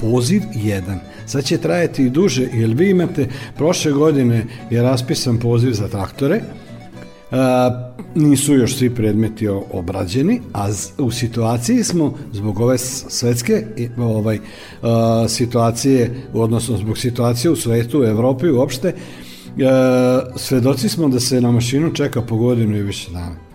[0.00, 1.00] Poziv jedan.
[1.26, 6.40] Sad će trajati i duže, jer vi imate, prošle godine je raspisan poziv za traktore,
[7.30, 7.70] a,
[8.14, 13.66] nisu još svi predmeti obrađeni, a u situaciji smo zbog ove svetske
[13.98, 14.38] ovaj,
[14.82, 18.94] a, situacije, odnosno zbog situacije u svetu, u Evropi uopšte,
[19.64, 23.45] a, svedoci smo da se na mašinu čeka po godinu i više dana.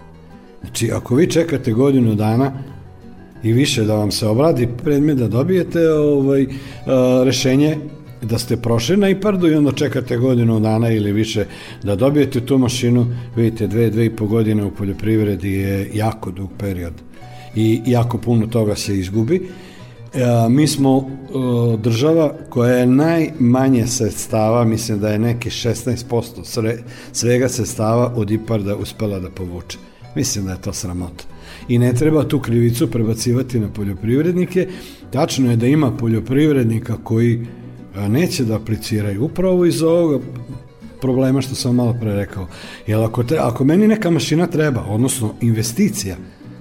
[0.62, 2.52] Znači, ako vi čekate godinu dana
[3.44, 6.46] i više da vam se obradi predmet da dobijete ovaj,
[6.86, 7.78] a, rešenje
[8.22, 11.46] da ste prošli na IPARD-u i onda čekate godinu dana ili više
[11.84, 16.50] da dobijete tu mašinu, vidite, dve, dve i po godine u poljoprivredi je jako dug
[16.58, 16.94] period
[17.56, 19.50] i jako puno toga se izgubi.
[20.14, 26.78] E, mi smo e, država koja je najmanje sredstava, mislim da je neki 16% sve,
[27.12, 29.91] svega sredstava od IPARD-a uspela da povuče.
[30.16, 31.24] Mislim da je to sramota.
[31.68, 34.68] I ne treba tu krivicu prebacivati na poljoprivrednike.
[35.12, 37.46] Tačno je da ima poljoprivrednika koji
[38.08, 40.20] neće da apliciraju upravo iz ovoga
[41.02, 42.48] problema što sam malo pre rekao.
[42.88, 46.16] Jer ako, te, ako meni neka mašina treba, odnosno investicija,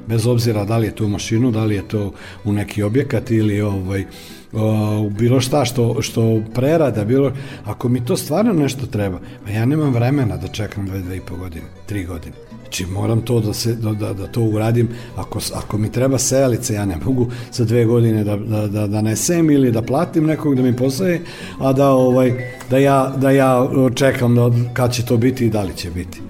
[0.07, 2.13] bez obzira da li je to mašinu, da li je to
[2.45, 4.05] u neki objekat ili ovaj,
[4.53, 7.33] o, bilo šta što, što prerada, bilo,
[7.65, 9.21] ako mi to stvarno nešto treba,
[9.53, 12.50] ja nemam vremena da čekam dve, dve i po godine, tri godine.
[12.71, 16.75] Znači moram to da, se, da, da, da to uradim, ako, ako mi treba sejalice,
[16.75, 20.55] ja ne mogu za dve godine da, da, da, da nesem ili da platim nekog
[20.55, 21.21] da mi posaje,
[21.59, 25.63] a da, ovaj, da, ja, da ja čekam da, kad će to biti i da
[25.63, 26.21] li će biti.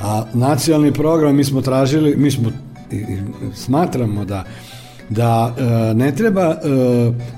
[0.00, 2.50] A nacionalni program mi smo tražili, mi smo
[2.90, 3.18] i, i
[3.54, 4.44] smatramo da
[5.10, 6.56] da e, ne treba e,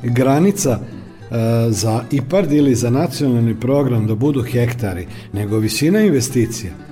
[0.02, 0.78] granica
[1.68, 6.85] za IPARD ili za nacionalni program da budu hektari, nego visina investicija.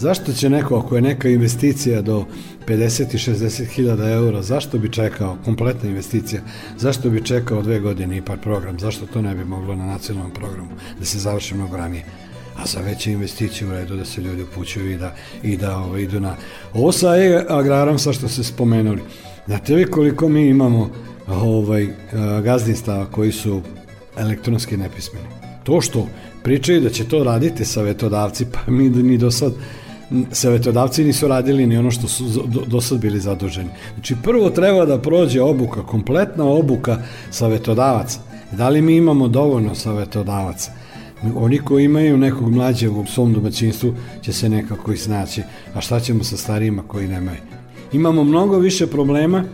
[0.00, 2.24] Zašto će neko, ako je neka investicija do
[2.66, 6.42] 50 i 60 hiljada eura, zašto bi čekao, kompletna investicija,
[6.78, 10.70] zašto bi čekao dve godine IPARD program, zašto to ne bi moglo na nacionalnom programu
[10.98, 12.04] da se završi mnogo ranije?
[12.56, 15.86] a za veće investicije u redu da se ljudi upućuju i da, i da ovo,
[15.86, 16.36] ovaj, idu na...
[16.74, 19.02] Ovo sa e agrarom, sa što ste spomenuli,
[19.46, 20.90] znate vi koliko mi imamo
[21.28, 21.88] ovaj,
[22.44, 23.62] gazdinstava koji su
[24.16, 25.26] elektronski nepismeni?
[25.64, 26.08] To što
[26.42, 29.52] pričaju da će to raditi savetodavci, pa mi ni do sad
[30.32, 33.70] savetodavci nisu radili ni ono što su do, do sad bili zaduženi.
[33.94, 36.98] Znači prvo treba da prođe obuka, kompletna obuka
[37.30, 38.20] savetodavaca.
[38.52, 40.72] Da li mi imamo dovoljno savetodavaca?
[41.36, 45.42] Oni koji imaju nekog mlađeg u svom domaćinstvu će se nekako iznaći,
[45.74, 47.38] a šta ćemo sa starijima koji nemaju?
[47.92, 49.44] Imamo mnogo više problema,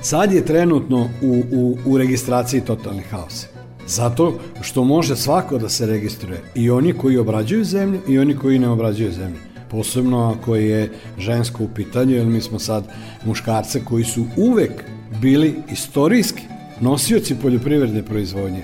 [0.00, 3.46] sad je trenutno u, u, u registraciji totalni haos.
[3.86, 8.58] Zato što može svako da se registruje, i oni koji obrađuju zemlju i oni koji
[8.58, 9.53] ne obrađuju zemlju.
[9.70, 12.84] Posebno ako je žensko u pitanju, jer mi smo sad
[13.24, 14.84] muškarce koji su uvek
[15.20, 16.42] bili istorijski
[16.80, 18.62] nosioci poljoprivredne proizvodnje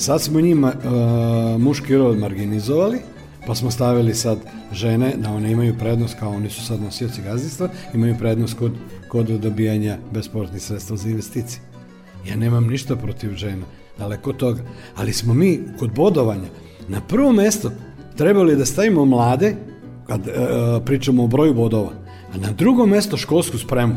[0.00, 2.98] Sad smo njima uh, muški rod marginizovali,
[3.46, 4.38] pa smo stavili sad
[4.72, 8.72] žene da one imaju prednost kao oni su sad nosioci gazdinstva, imaju prednost kod,
[9.08, 11.60] kod dobijanja besportnih sredstva za investicije.
[12.28, 13.66] Ja nemam ništa protiv žena,
[13.98, 14.62] daleko toga,
[14.96, 16.48] ali smo mi kod bodovanja
[16.88, 17.70] na prvo mesto
[18.16, 19.56] trebali da stavimo mlade,
[20.10, 21.90] kad uh, pričamo o broju bodova,
[22.34, 23.94] a na drugo mesto školsku spremu.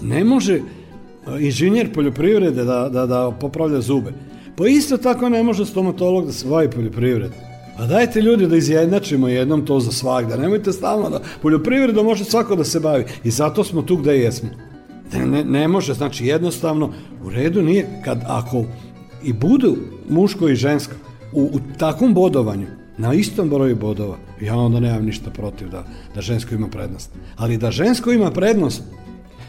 [0.00, 4.12] Ne može uh, inženjer poljoprivrede da, da, da popravlja zube.
[4.56, 7.38] Pa isto tako ne može stomatolog da se bavi poljoprivredom.
[7.78, 10.36] A dajte ljudi da izjednačimo jednom to za svakda.
[10.36, 13.04] Nemojte stalno da poljoprivredom može svako da se bavi.
[13.24, 14.48] I zato smo tu gde jesmo.
[15.12, 16.92] Ne, ne, ne može, znači jednostavno
[17.24, 18.02] u redu nije.
[18.04, 18.64] Kad ako
[19.24, 19.76] i budu
[20.08, 20.94] muško i žensko
[21.32, 22.66] u, u takvom bodovanju,
[23.00, 25.84] na istom broju bodova, ja onda nemam ništa protiv da,
[26.14, 27.10] da žensko ima prednost.
[27.36, 28.82] Ali da žensko ima prednost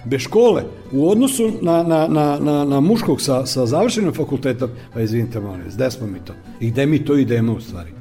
[0.05, 5.01] bez škole u odnosu na, na, na, na, na muškog sa, sa završenim fakultetom, pa
[5.01, 6.33] izvinite molim, gde smo mi to?
[6.59, 7.91] I gde mi to idemo u stvari?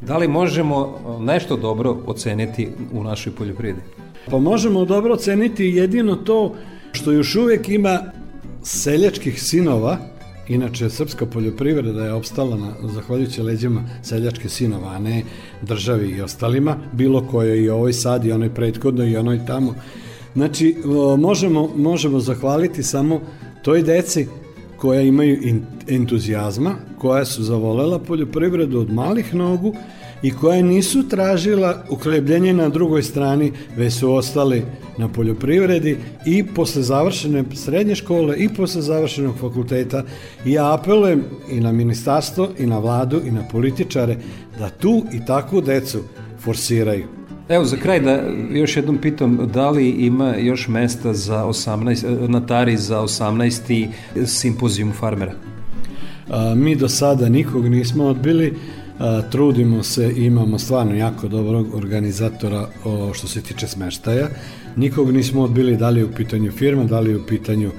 [0.00, 3.80] Da li možemo nešto dobro oceniti u našoj poljoprivredi?
[4.30, 6.54] Pa možemo dobro oceniti jedino to
[6.92, 8.00] što još uvek ima
[8.62, 9.98] seljačkih sinova,
[10.48, 15.22] Inače, srpska poljoprivreda je opstala na, zahvaljujući leđima seljačke sinova, a ne
[15.62, 19.74] državi i ostalima, bilo koje i ovoj sad i onoj prethodno i onoj tamo.
[20.34, 20.76] Znači,
[21.18, 23.20] možemo, možemo zahvaliti samo
[23.62, 24.26] toj deci
[24.76, 25.38] koja imaju
[25.88, 29.74] entuzijazma, koja su zavolela poljoprivredu od malih nogu
[30.22, 34.62] i koja nisu tražila uklebljenje na drugoj strani, već su ostali
[34.98, 35.96] na poljoprivredi
[36.26, 40.04] i posle završene srednje škole i posle završenog fakulteta
[40.44, 44.16] i ja apelujem i na ministarstvo i na vladu i na političare
[44.58, 45.98] da tu i takvu decu
[46.38, 47.04] forsiraju.
[47.48, 52.46] Evo za kraj da još jednom pitam da li ima još mesta za 18 na
[52.46, 53.88] Tari za 18.
[54.24, 55.32] simpozijum farmera.
[56.30, 58.54] A, mi do sada nikog nismo odbili.
[59.30, 62.68] Trudimo se, imamo stvarno jako dobrog organizatora
[63.14, 64.28] što se tiče smeštaja.
[64.76, 67.70] Nikog nismo odbili da li je u pitanju firma, da li je u pitanju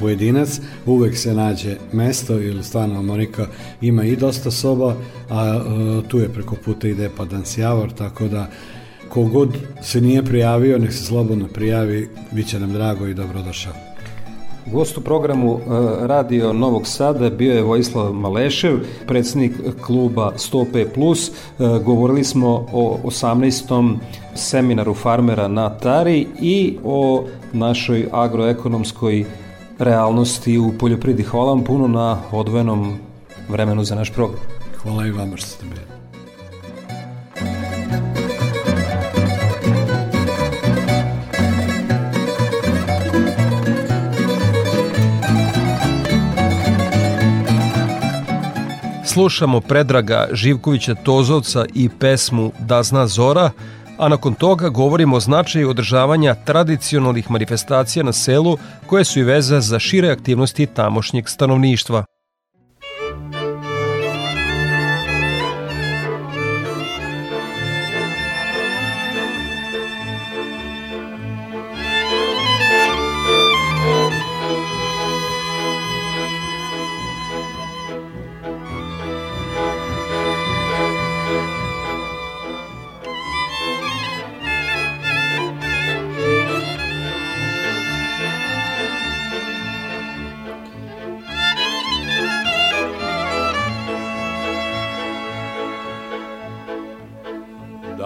[0.00, 0.60] pojedinac.
[0.86, 3.46] Uvek se nađe mesto ili stvarno Monika
[3.80, 4.96] ima i dosta soba,
[5.30, 5.60] a
[6.08, 8.50] tu je preko puta ide pa Dansjavor, tako da
[9.08, 13.85] kogod se nije prijavio, nek se slobodno prijavi, bit će nam drago i dobrodošao.
[14.72, 15.60] Gost u programu uh,
[16.00, 19.52] Radio Novog Sada bio je Vojislav Malešev, predsednik
[19.86, 20.86] kluba 100P+.
[21.58, 23.96] Uh, govorili smo o 18.
[24.34, 29.24] seminaru farmera na Tari i o našoj agroekonomskoj
[29.78, 31.22] realnosti u poljopridi.
[31.22, 32.98] Hvala vam puno na odvojenom
[33.48, 34.40] vremenu za naš program.
[34.82, 35.95] Hvala i vama što ste bili.
[49.16, 53.50] Slušamo Predraga Živkovića Tozovca i pesmu Da zna Zora,
[53.98, 59.60] a nakon toga govorimo o značaju održavanja tradicionalnih manifestacija na selu koje su i veza
[59.60, 62.04] za šire aktivnosti tamošnjeg stanovništva.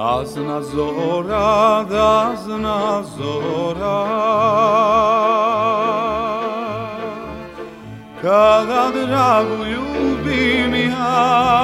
[0.01, 4.01] Da zna zora, da zna zora.
[8.23, 11.61] Kada dragu ljubim ja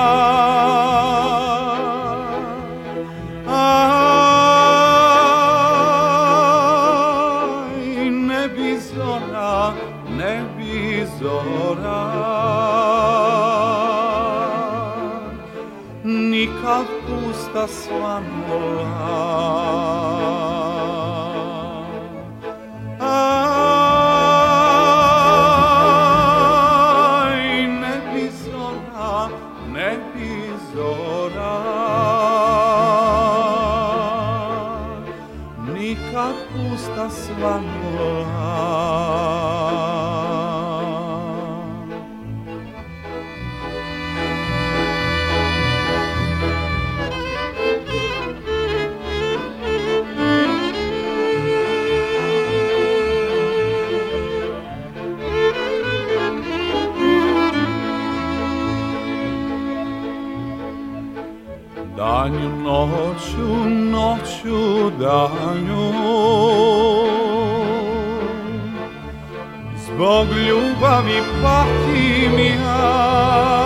[17.57, 19.47] porta suonano
[65.07, 65.87] noću, danju
[69.87, 73.66] Zbog ljubavi patim ja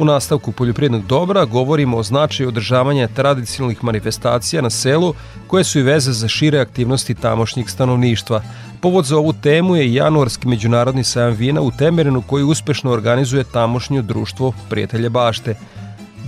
[0.00, 5.14] U nastavku poljoprivrednog dobra govorimo o značaju održavanja tradicionalnih manifestacija na selu
[5.46, 8.42] koje su i veze za šire aktivnosti tamošnjeg stanovništva.
[8.80, 14.02] Povod za ovu temu je januarski međunarodni sajam vina u Temerinu koji uspešno organizuje tamošnje
[14.02, 15.54] društvo Prijatelje bašte.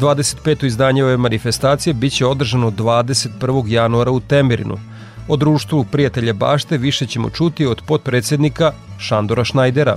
[0.01, 0.67] 25.
[0.67, 3.69] izdanje ove manifestacije biće održano 21.
[3.69, 4.79] januara u Temerinu.
[5.29, 9.97] O društvu Prijatelje bašte više ćemo čuti od potpredsednika Šandora Šnajdera.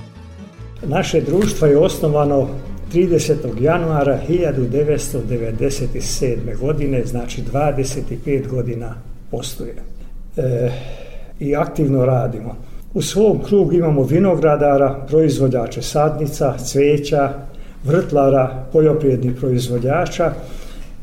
[0.84, 2.47] Naše društvo je osnovano
[2.94, 3.62] 30.
[3.62, 6.58] januara 1997.
[6.60, 8.96] godine, znači 25 godina
[9.32, 9.76] postoje.
[10.38, 10.72] E,
[11.40, 12.56] I aktivno radimo.
[12.94, 17.34] U svom krugu imamo vinogradara, proizvođače sadnica, cveća,
[17.84, 20.34] vrtlara, poljoprivrednih proizvođača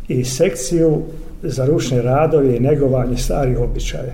[0.08, 1.02] i sekciju
[1.42, 4.12] za ručne radove i negovanje starih običaja.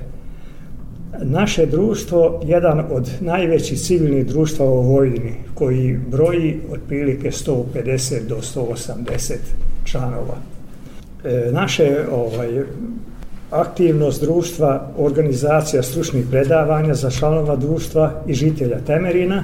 [1.23, 9.35] Naše društvo, jedan od najvećih civilnih društva u Vojvodini, koji broji otprilike 150 do 180
[9.85, 10.37] članova.
[11.25, 12.63] E, naše ovaj,
[13.51, 19.43] aktivnost društva, organizacija stručnih predavanja za članova društva i žitelja Temerina.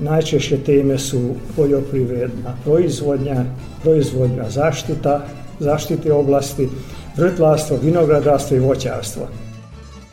[0.00, 1.20] Najčešće teme su
[1.56, 3.44] poljoprivredna proizvodnja,
[3.82, 5.26] proizvodnja zaštita,
[5.58, 6.68] zaštite oblasti,
[7.16, 9.28] vrtlarstvo, vinogradarstvo i voćarstvo.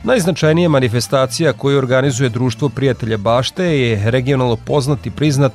[0.03, 5.51] Najznačajnija manifestacija koju organizuje Društvo prijatelja bašte je regionalno poznat i priznat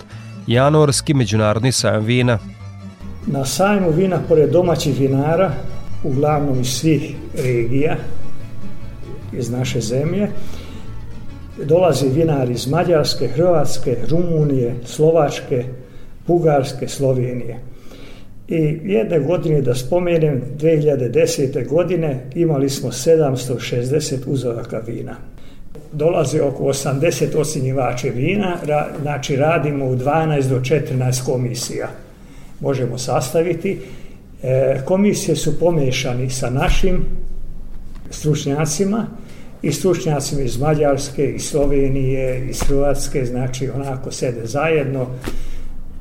[0.47, 2.39] januarski međunarodni sajam vina.
[3.27, 5.53] Na sajmu vina, pored domaćih vinara,
[6.05, 7.97] uglavnom iz svih regija
[9.33, 10.29] iz naše zemlje,
[11.65, 15.65] dolazi vinari iz Mađarske, Hrvatske, Rumunije, Slovačke,
[16.27, 17.61] Bugarske, Slovenije.
[18.49, 21.69] I jedne godine, da spomenem, 2010.
[21.69, 25.17] godine imali smo 760 uzoraka vina.
[25.93, 31.89] Dolaze oko 80 ocjenjivače vina, ra, znači radimo u 12 do 14 komisija.
[32.61, 33.79] Možemo sastaviti.
[34.43, 37.05] E, komisije su pomešani sa našim
[38.11, 39.07] stručnjacima
[39.63, 45.07] i stručnjacima iz Mađarske, iz Slovenije, iz Hrvatske, znači onako sede zajedno,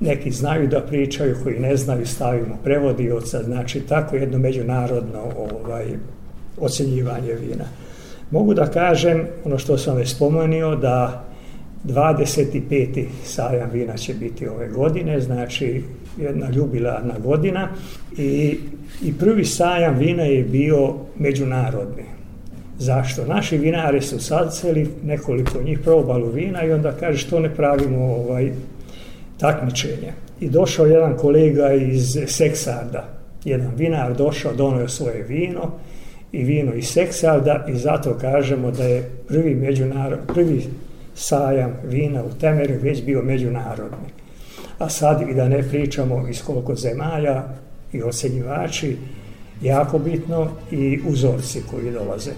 [0.06, 5.86] neki znaju da pričaju, koji ne znaju stavimo prevodioca, znači tako jedno međunarodno ovaj,
[6.58, 7.66] ocenjivanje vina.
[8.32, 11.26] Mogu da kažem, ono što sam već spomenuo, da
[11.84, 13.06] 25.
[13.24, 15.84] sajam vina će biti ove godine, znači
[16.18, 17.70] jedna ljubilarna godina
[18.18, 18.58] i,
[19.04, 22.04] i prvi sajam vina je bio međunarodni.
[22.78, 23.26] Zašto?
[23.26, 28.52] Naši vinari su saceli, nekoliko njih probalo vina i onda kaže što ne pravimo ovaj
[29.38, 30.14] takmičenje.
[30.40, 33.08] I došao jedan kolega iz Seksarda,
[33.44, 35.72] jedan vinar došao, donio svoje vino
[36.32, 40.64] i vino iz Seksarda i zato kažemo da je prvi međunarod, prvi
[41.16, 44.08] sajam vina u Temeru već bio međunarodni.
[44.78, 47.44] A sad i da ne pričamo iz koliko zemalja
[47.94, 48.98] i ocenjivači,
[49.62, 52.32] jako bitno i uzorci koji dolaze.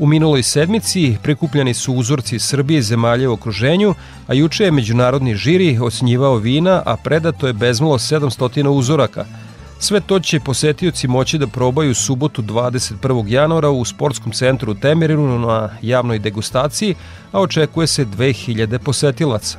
[0.00, 3.94] U minuloj sedmici prikupljani su uzorci Srbije i zemalja u okruženju,
[4.26, 9.24] a juče je međunarodni žiri ocenjivao vina, a predato je bezmalo 700 uzoraka.
[9.78, 13.24] Sve to će posetioci moći da probaju subotu 21.
[13.28, 16.94] januara u sportskom centru u Temerinu na javnoj degustaciji,
[17.32, 19.58] a očekuje se 2000 posetilaca.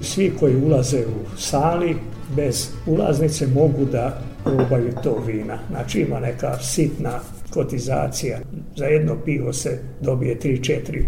[0.00, 1.96] Svi koji ulaze u sali
[2.36, 5.58] bez ulaznice mogu da probaju to vina.
[5.70, 7.20] Znači ima neka sitna
[7.50, 8.38] kotizacija.
[8.76, 11.04] Za jedno pivo se dobije 3-4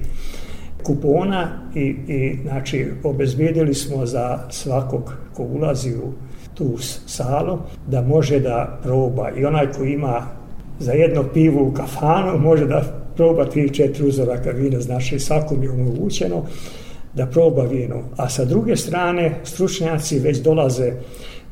[0.83, 6.13] kupona i, i znači obezbijedili smo za svakog ko ulazi u
[6.55, 10.27] tu salu da može da proba i onaj ko ima
[10.79, 12.83] za jedno pivo u kafanu može da
[13.17, 16.47] proba 3-4 uzoraka vina, znači svakom je omogućeno
[17.15, 18.03] da proba vino.
[18.17, 20.93] A sa druge strane, stručnjaci već dolaze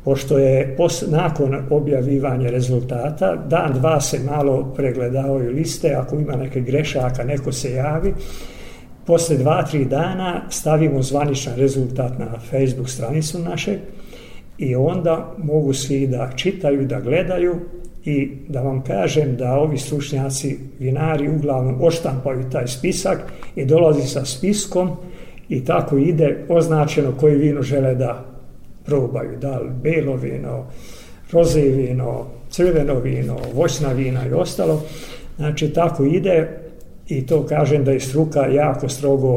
[0.05, 0.76] pošto je
[1.07, 7.72] nakon objavivanja rezultata, dan, dva se malo pregledavaju liste, ako ima neke grešaka, neko se
[7.72, 8.14] javi,
[9.07, 13.78] posle dva, tri dana stavimo zvaničan rezultat na Facebook stranicu naše
[14.59, 17.57] i onda mogu svi da čitaju, da gledaju
[18.05, 23.18] i da vam kažem da ovi stručnjaci, vinari, uglavnom oštampaju taj spisak
[23.57, 24.90] i dolazi sa spiskom
[25.49, 28.24] i tako ide označeno koji vino žele da
[28.89, 30.66] probaju, da li belo vino,
[31.32, 34.82] roze vino, crveno vino, voćna vina i ostalo.
[35.36, 36.49] Znači, tako ide
[37.09, 39.28] i to kažem da je struka jako strogo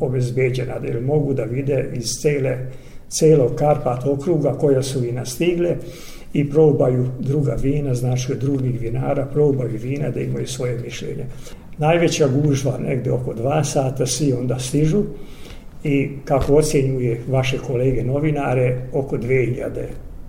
[0.00, 2.58] obezbeđena, da jer mogu da vide iz cele,
[3.08, 5.76] celog Karpat okruga koja su vina stigle
[6.32, 11.26] i probaju druga vina, znači od drugih vinara, probaju vina da imaju svoje mišljenje.
[11.78, 15.02] Najveća gužva, negde oko dva sata, svi onda stižu,
[15.84, 19.68] i kako ocjenjuje vaše kolege novinare, oko 2000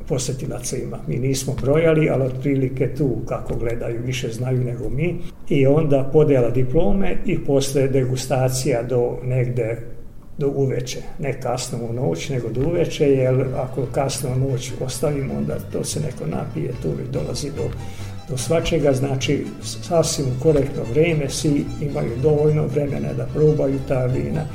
[0.08, 0.99] posetilaca ima.
[1.08, 5.18] Mi nismo brojali, ali otprilike tu kako gledaju više znaju nego mi.
[5.49, 9.78] I onda podela diplome i posle degustacija do negde
[10.38, 15.34] do uveče, ne kasno u noć, nego do uveče, jer ako kasno u noć ostavimo,
[15.38, 17.70] onda to se neko napije, tu dolazi do,
[18.30, 24.45] do svačega, znači sasvim korektno vreme, svi imaju dovoljno vremena da probaju ta vina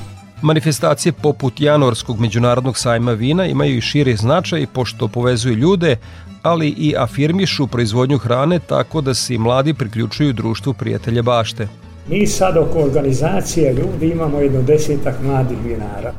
[0.43, 5.97] Manifestacije poput januarskog međunarodnog sajma vina imaju i širi značaj pošto povezuju ljude,
[6.43, 11.69] ali i afirmišu proizvodnju hrane tako da se i mladi priključuju društvu prijatelja bašte.
[12.09, 16.13] Mi sad oko organizacije ljudi imamo jedno desetak mladih vinara.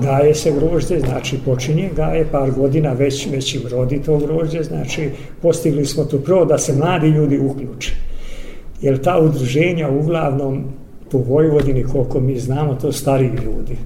[0.00, 5.10] Gaje se grožđe, znači počinje gaje, par godina već, već im rodi to grožđe, znači
[5.42, 7.92] postigli smo to prvo da se mladi ljudi uključe.
[8.80, 10.64] Jer ta udruženja uglavnom
[11.14, 13.76] po Vojvodini, koliko mi znamo, to stariji ljudi.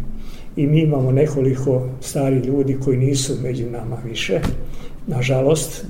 [0.56, 4.40] I mi imamo nekoliko stari ljudi koji nisu među nama više,
[5.06, 5.84] nažalost,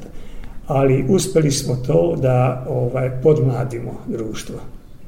[0.67, 4.57] ali uspeli smo to da ovaj podmladimo društvo.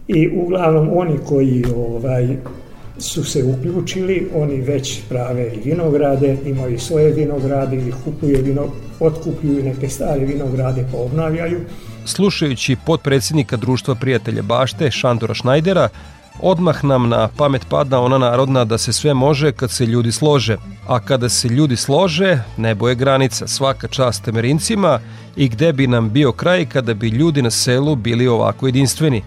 [0.09, 2.37] I uglavnom oni koji ovaj
[2.99, 8.67] su se uključili, oni već prave i vinograde, imaju svoje vinograde ili kupuju vino,
[9.01, 11.61] otkupljuju neke stare vinograde pa obnavljaju.
[12.05, 15.89] Slušajući podpredsednika Društva prijatelja Bašte, Šandora Šnajdera,
[16.43, 20.57] Odmah nam na pamet pada ona narodna da se sve može kad se ljudi slože,
[20.89, 25.01] a kada se ljudi slože, nebo je granica, svaka čast temerincima
[25.37, 29.23] i gde bi nam bio kraj kada bi ljudi na selu bili ovako jedinstveni.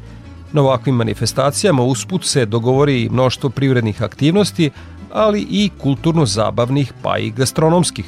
[0.52, 4.72] Na ovakvim manifestacijama usput se dogovori mnoštvo privrednih aktivnosti,
[5.12, 8.06] ali i kulturno-zabavnih pa i gastronomskih.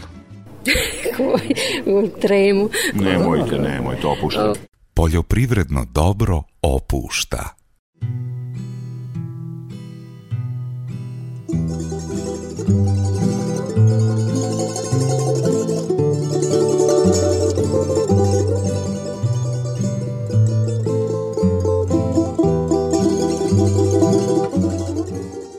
[1.95, 2.69] u tremu.
[2.93, 4.53] Nemojte, nemojte, opušta.
[4.93, 7.55] Poljoprivredno dobro opušta.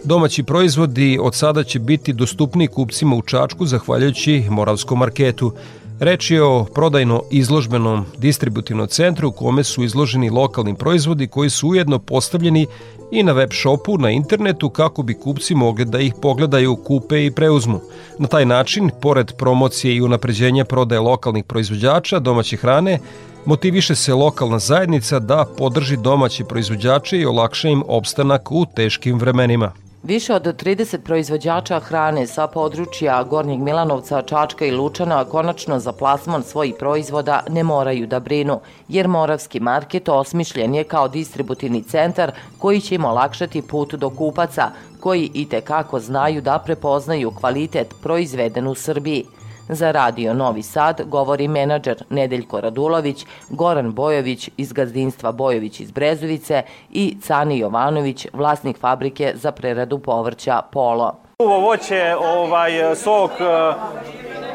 [0.05, 5.53] Domaći proizvodi od sada će biti dostupni kupcima u Čačku zahvaljujući Moravskom marketu.
[6.01, 11.69] Reč je o prodajno izložbenom distributivnom centru u kome su izloženi lokalni proizvodi koji su
[11.69, 12.67] ujedno postavljeni
[13.11, 17.31] i na web shopu na internetu kako bi kupci mogli da ih pogledaju, kupe i
[17.31, 17.81] preuzmu.
[18.19, 22.99] Na taj način, pored promocije i unapređenja prodaje lokalnih proizvođača domaće hrane,
[23.47, 29.86] motiviše se lokalna zajednica da podrži domaće proizvođače i olakša im opstanak u teškim vremenima.
[30.07, 36.43] Više od 30 proizvođača hrane sa područja Gornjeg Milanovca, Čačka i Lučana konačno za plasman
[36.43, 42.81] svojih proizvoda ne moraju da brinu, jer Moravski market osmišljen je kao distributivni centar koji
[42.81, 48.75] će im olakšati put do kupaca, koji i tekako znaju da prepoznaju kvalitet proizveden u
[48.75, 49.25] Srbiji.
[49.69, 56.63] Za radio Novi Sad govori menadžer Nedeljko Radulović, Goran Bojović iz gazdinstva Bojović iz Brezovice
[56.91, 61.26] i Cani Jovanović, vlasnik fabrike za preradu povrća Polo.
[61.39, 63.31] Ovo voće, ovaj, sok,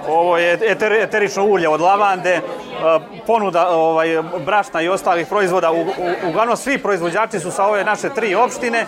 [0.07, 2.41] ovo je eter, eterično ulje od lavande,
[3.27, 5.71] ponuda ovaj, brašna i ostalih proizvoda.
[5.71, 5.86] U, u,
[6.29, 8.86] uglavnom svi proizvođači su sa ove naše tri opštine.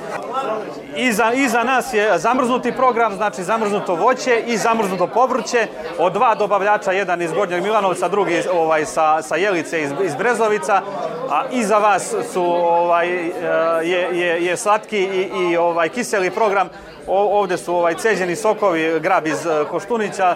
[0.95, 5.67] Iza, iza nas je zamrznuti program, znači zamrznuto voće i zamrznuto povrće
[5.97, 10.81] od dva dobavljača, jedan iz Gornjeg Milanovca, drugi ovaj, sa, sa Jelice iz, iz Brezovica,
[11.29, 13.09] a iza vas su ovaj,
[13.83, 16.69] je, je, je slatki i, i ovaj, kiseli program
[17.07, 19.39] ovde su ovaj ceđeni sokovi, grab iz
[19.71, 20.35] Koštunića,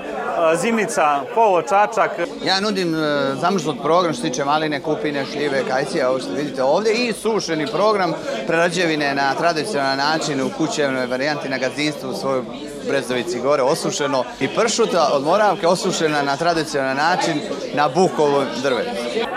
[0.56, 2.12] zimnica, polo, čačak.
[2.44, 2.96] Ja nudim
[3.42, 7.68] zamrznut program što se tiče maline, kupine, šljive, kajcija, ovo što vidite ovde i sušeni
[7.68, 8.14] program
[8.48, 12.44] prerađevine na tradicionalan način u kućevnoj varijanti na gazdinstvu u svojoj
[12.88, 17.42] Brezovici gore osušeno i pršuta od Moravke osušena na tradicionalan način
[17.74, 18.90] na bukovom drvetu.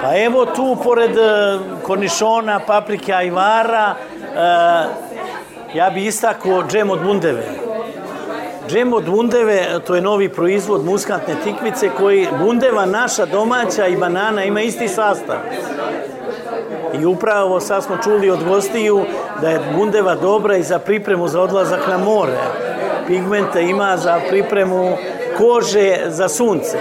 [0.03, 1.11] Pa evo tu pored
[1.83, 3.95] kornišona, paprike, ajvara,
[5.75, 7.45] ja bih istakao džem od bundeve.
[8.69, 14.45] Džem od bundeve, to je novi proizvod muskatne tikvice koji bundeva naša domaća i banana
[14.45, 15.37] ima isti sastav.
[17.01, 19.05] I upravo sad smo čuli od gostiju
[19.41, 22.39] da je bundeva dobra i za pripremu za odlazak na more.
[23.07, 24.97] Pigmente ima za pripremu
[25.39, 26.79] kože za sunce.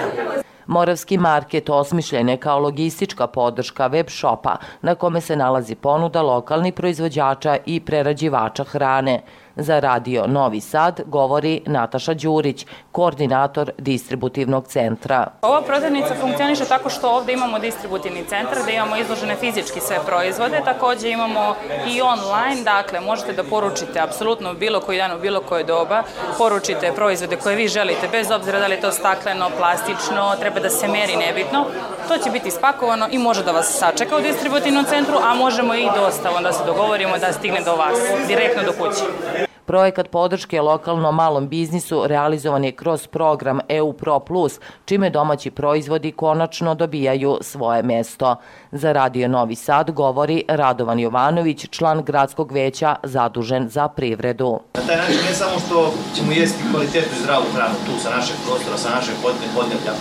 [0.70, 6.74] Moravski market osmišljen je kao logistička podrška web shopa na kome se nalazi ponuda lokalnih
[6.74, 9.22] proizvođača i prerađivača hrane.
[9.62, 15.28] Za radio Novi Sad govori Nataša Đurić, koordinator distributivnog centra.
[15.42, 20.62] Ova prodavnica funkcioniše tako što ovde imamo distributivni centar gde imamo izložene fizički sve proizvode,
[20.66, 21.56] takođe imamo
[21.88, 26.04] i online, dakle možete da poručite apsolutno bilo koji dan u bilo koje doba,
[26.38, 30.70] poručite proizvode koje vi želite, bez obzira da li je to stakleno, plastično, treba da
[30.70, 31.66] se meri nebitno,
[32.08, 35.90] to će biti spakovano i može da vas sačeka u distributivnom centru, a možemo i
[35.96, 37.98] dostavom da se dogovorimo da stigne do vas,
[38.28, 39.49] direktno do kuće.
[39.70, 46.12] Projekat podrške lokalnom malom biznisu realizovan je kroz program EU Pro Plus, čime domaći proizvodi
[46.12, 48.36] konačno dobijaju svoje mesto.
[48.72, 54.60] Za Radio Novi Sad govori Radovan Jovanović, član gradskog veća zadužen za privredu.
[54.74, 58.36] Na taj način ne samo što ćemo jesti kvalitetnu i zdravu hranu tu sa našeg
[58.46, 59.16] prostora, sa našeg
[59.56, 59.94] podneblja,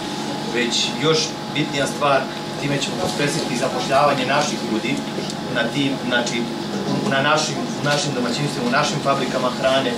[0.54, 1.18] već još
[1.54, 2.20] bitnija stvar,
[2.60, 4.94] time ćemo pospresiti zapošljavanje naših ljudi
[5.54, 6.42] na tim, znači,
[7.10, 9.92] na našim, u našim domaćinstvima, u našim fabrikama hrane,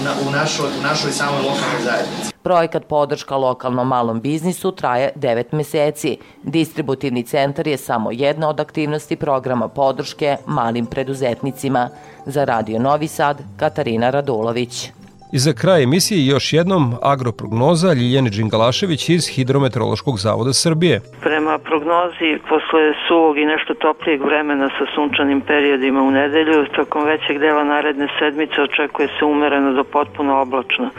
[0.00, 2.32] u, na, u, našoj, u našoj samoj lokalnoj zajednici.
[2.42, 6.18] Projekat podrška lokalnom malom biznisu traje 9 meseci.
[6.42, 11.88] Distributivni centar je samo jedna od aktivnosti programa podrške malim preduzetnicima.
[12.26, 14.90] Za Radio Novi Sad, Katarina Radulović.
[15.36, 21.00] I za kraj emisije još jednom agroprognoza Ljiljane Đingalašević iz Hidrometeorološkog zavoda Srbije.
[21.20, 27.38] Prema prognozi, posle suvog i nešto toplijeg vremena sa sunčanim periodima u nedelju, tokom većeg
[27.38, 30.90] dela naredne sedmice očekuje se umereno do potpuno oblačno.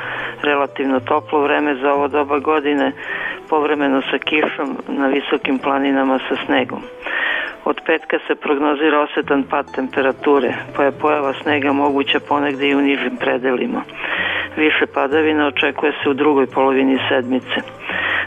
[0.41, 2.91] Relativno toplo vreme za ovo doba godine,
[3.49, 6.81] povremeno sa kišom na visokim planinama sa snegom.
[7.66, 12.82] Od petka se prognozira osetan pad temperature, pa je pojava snega moguća ponegde i u
[12.82, 13.82] nižim predelima.
[14.57, 17.57] Više padavina očekuje se u drugoj polovini sedmice.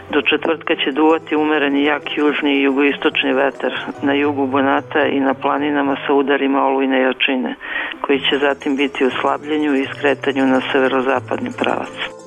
[0.09, 5.33] Do četvrtka će duvati umereni jak južni i jugoistočni vetar na jugu Bonata i na
[5.33, 7.55] planinama sa udarima olujne jačine,
[8.01, 12.26] koji će zatim biti u slabljenju i skretanju na severozapadni pravac.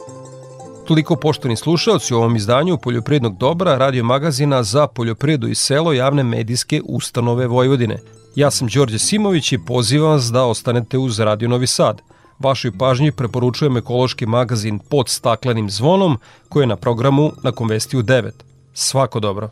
[0.91, 6.23] Toliko poštovni slušalci u ovom izdanju Poljoprivrednog dobra radio magazina za poljoprivredu i selo javne
[6.23, 7.99] medijske ustanove Vojvodine.
[8.35, 12.01] Ja sam Đorđe Simović i pozivam vas da ostanete uz Radio Novi Sad.
[12.39, 16.19] Vašoj pažnji preporučujem ekološki magazin pod staklenim zvonom
[16.49, 18.31] koji je na programu na Konvestiju 9.
[18.75, 19.49] Svako dobro!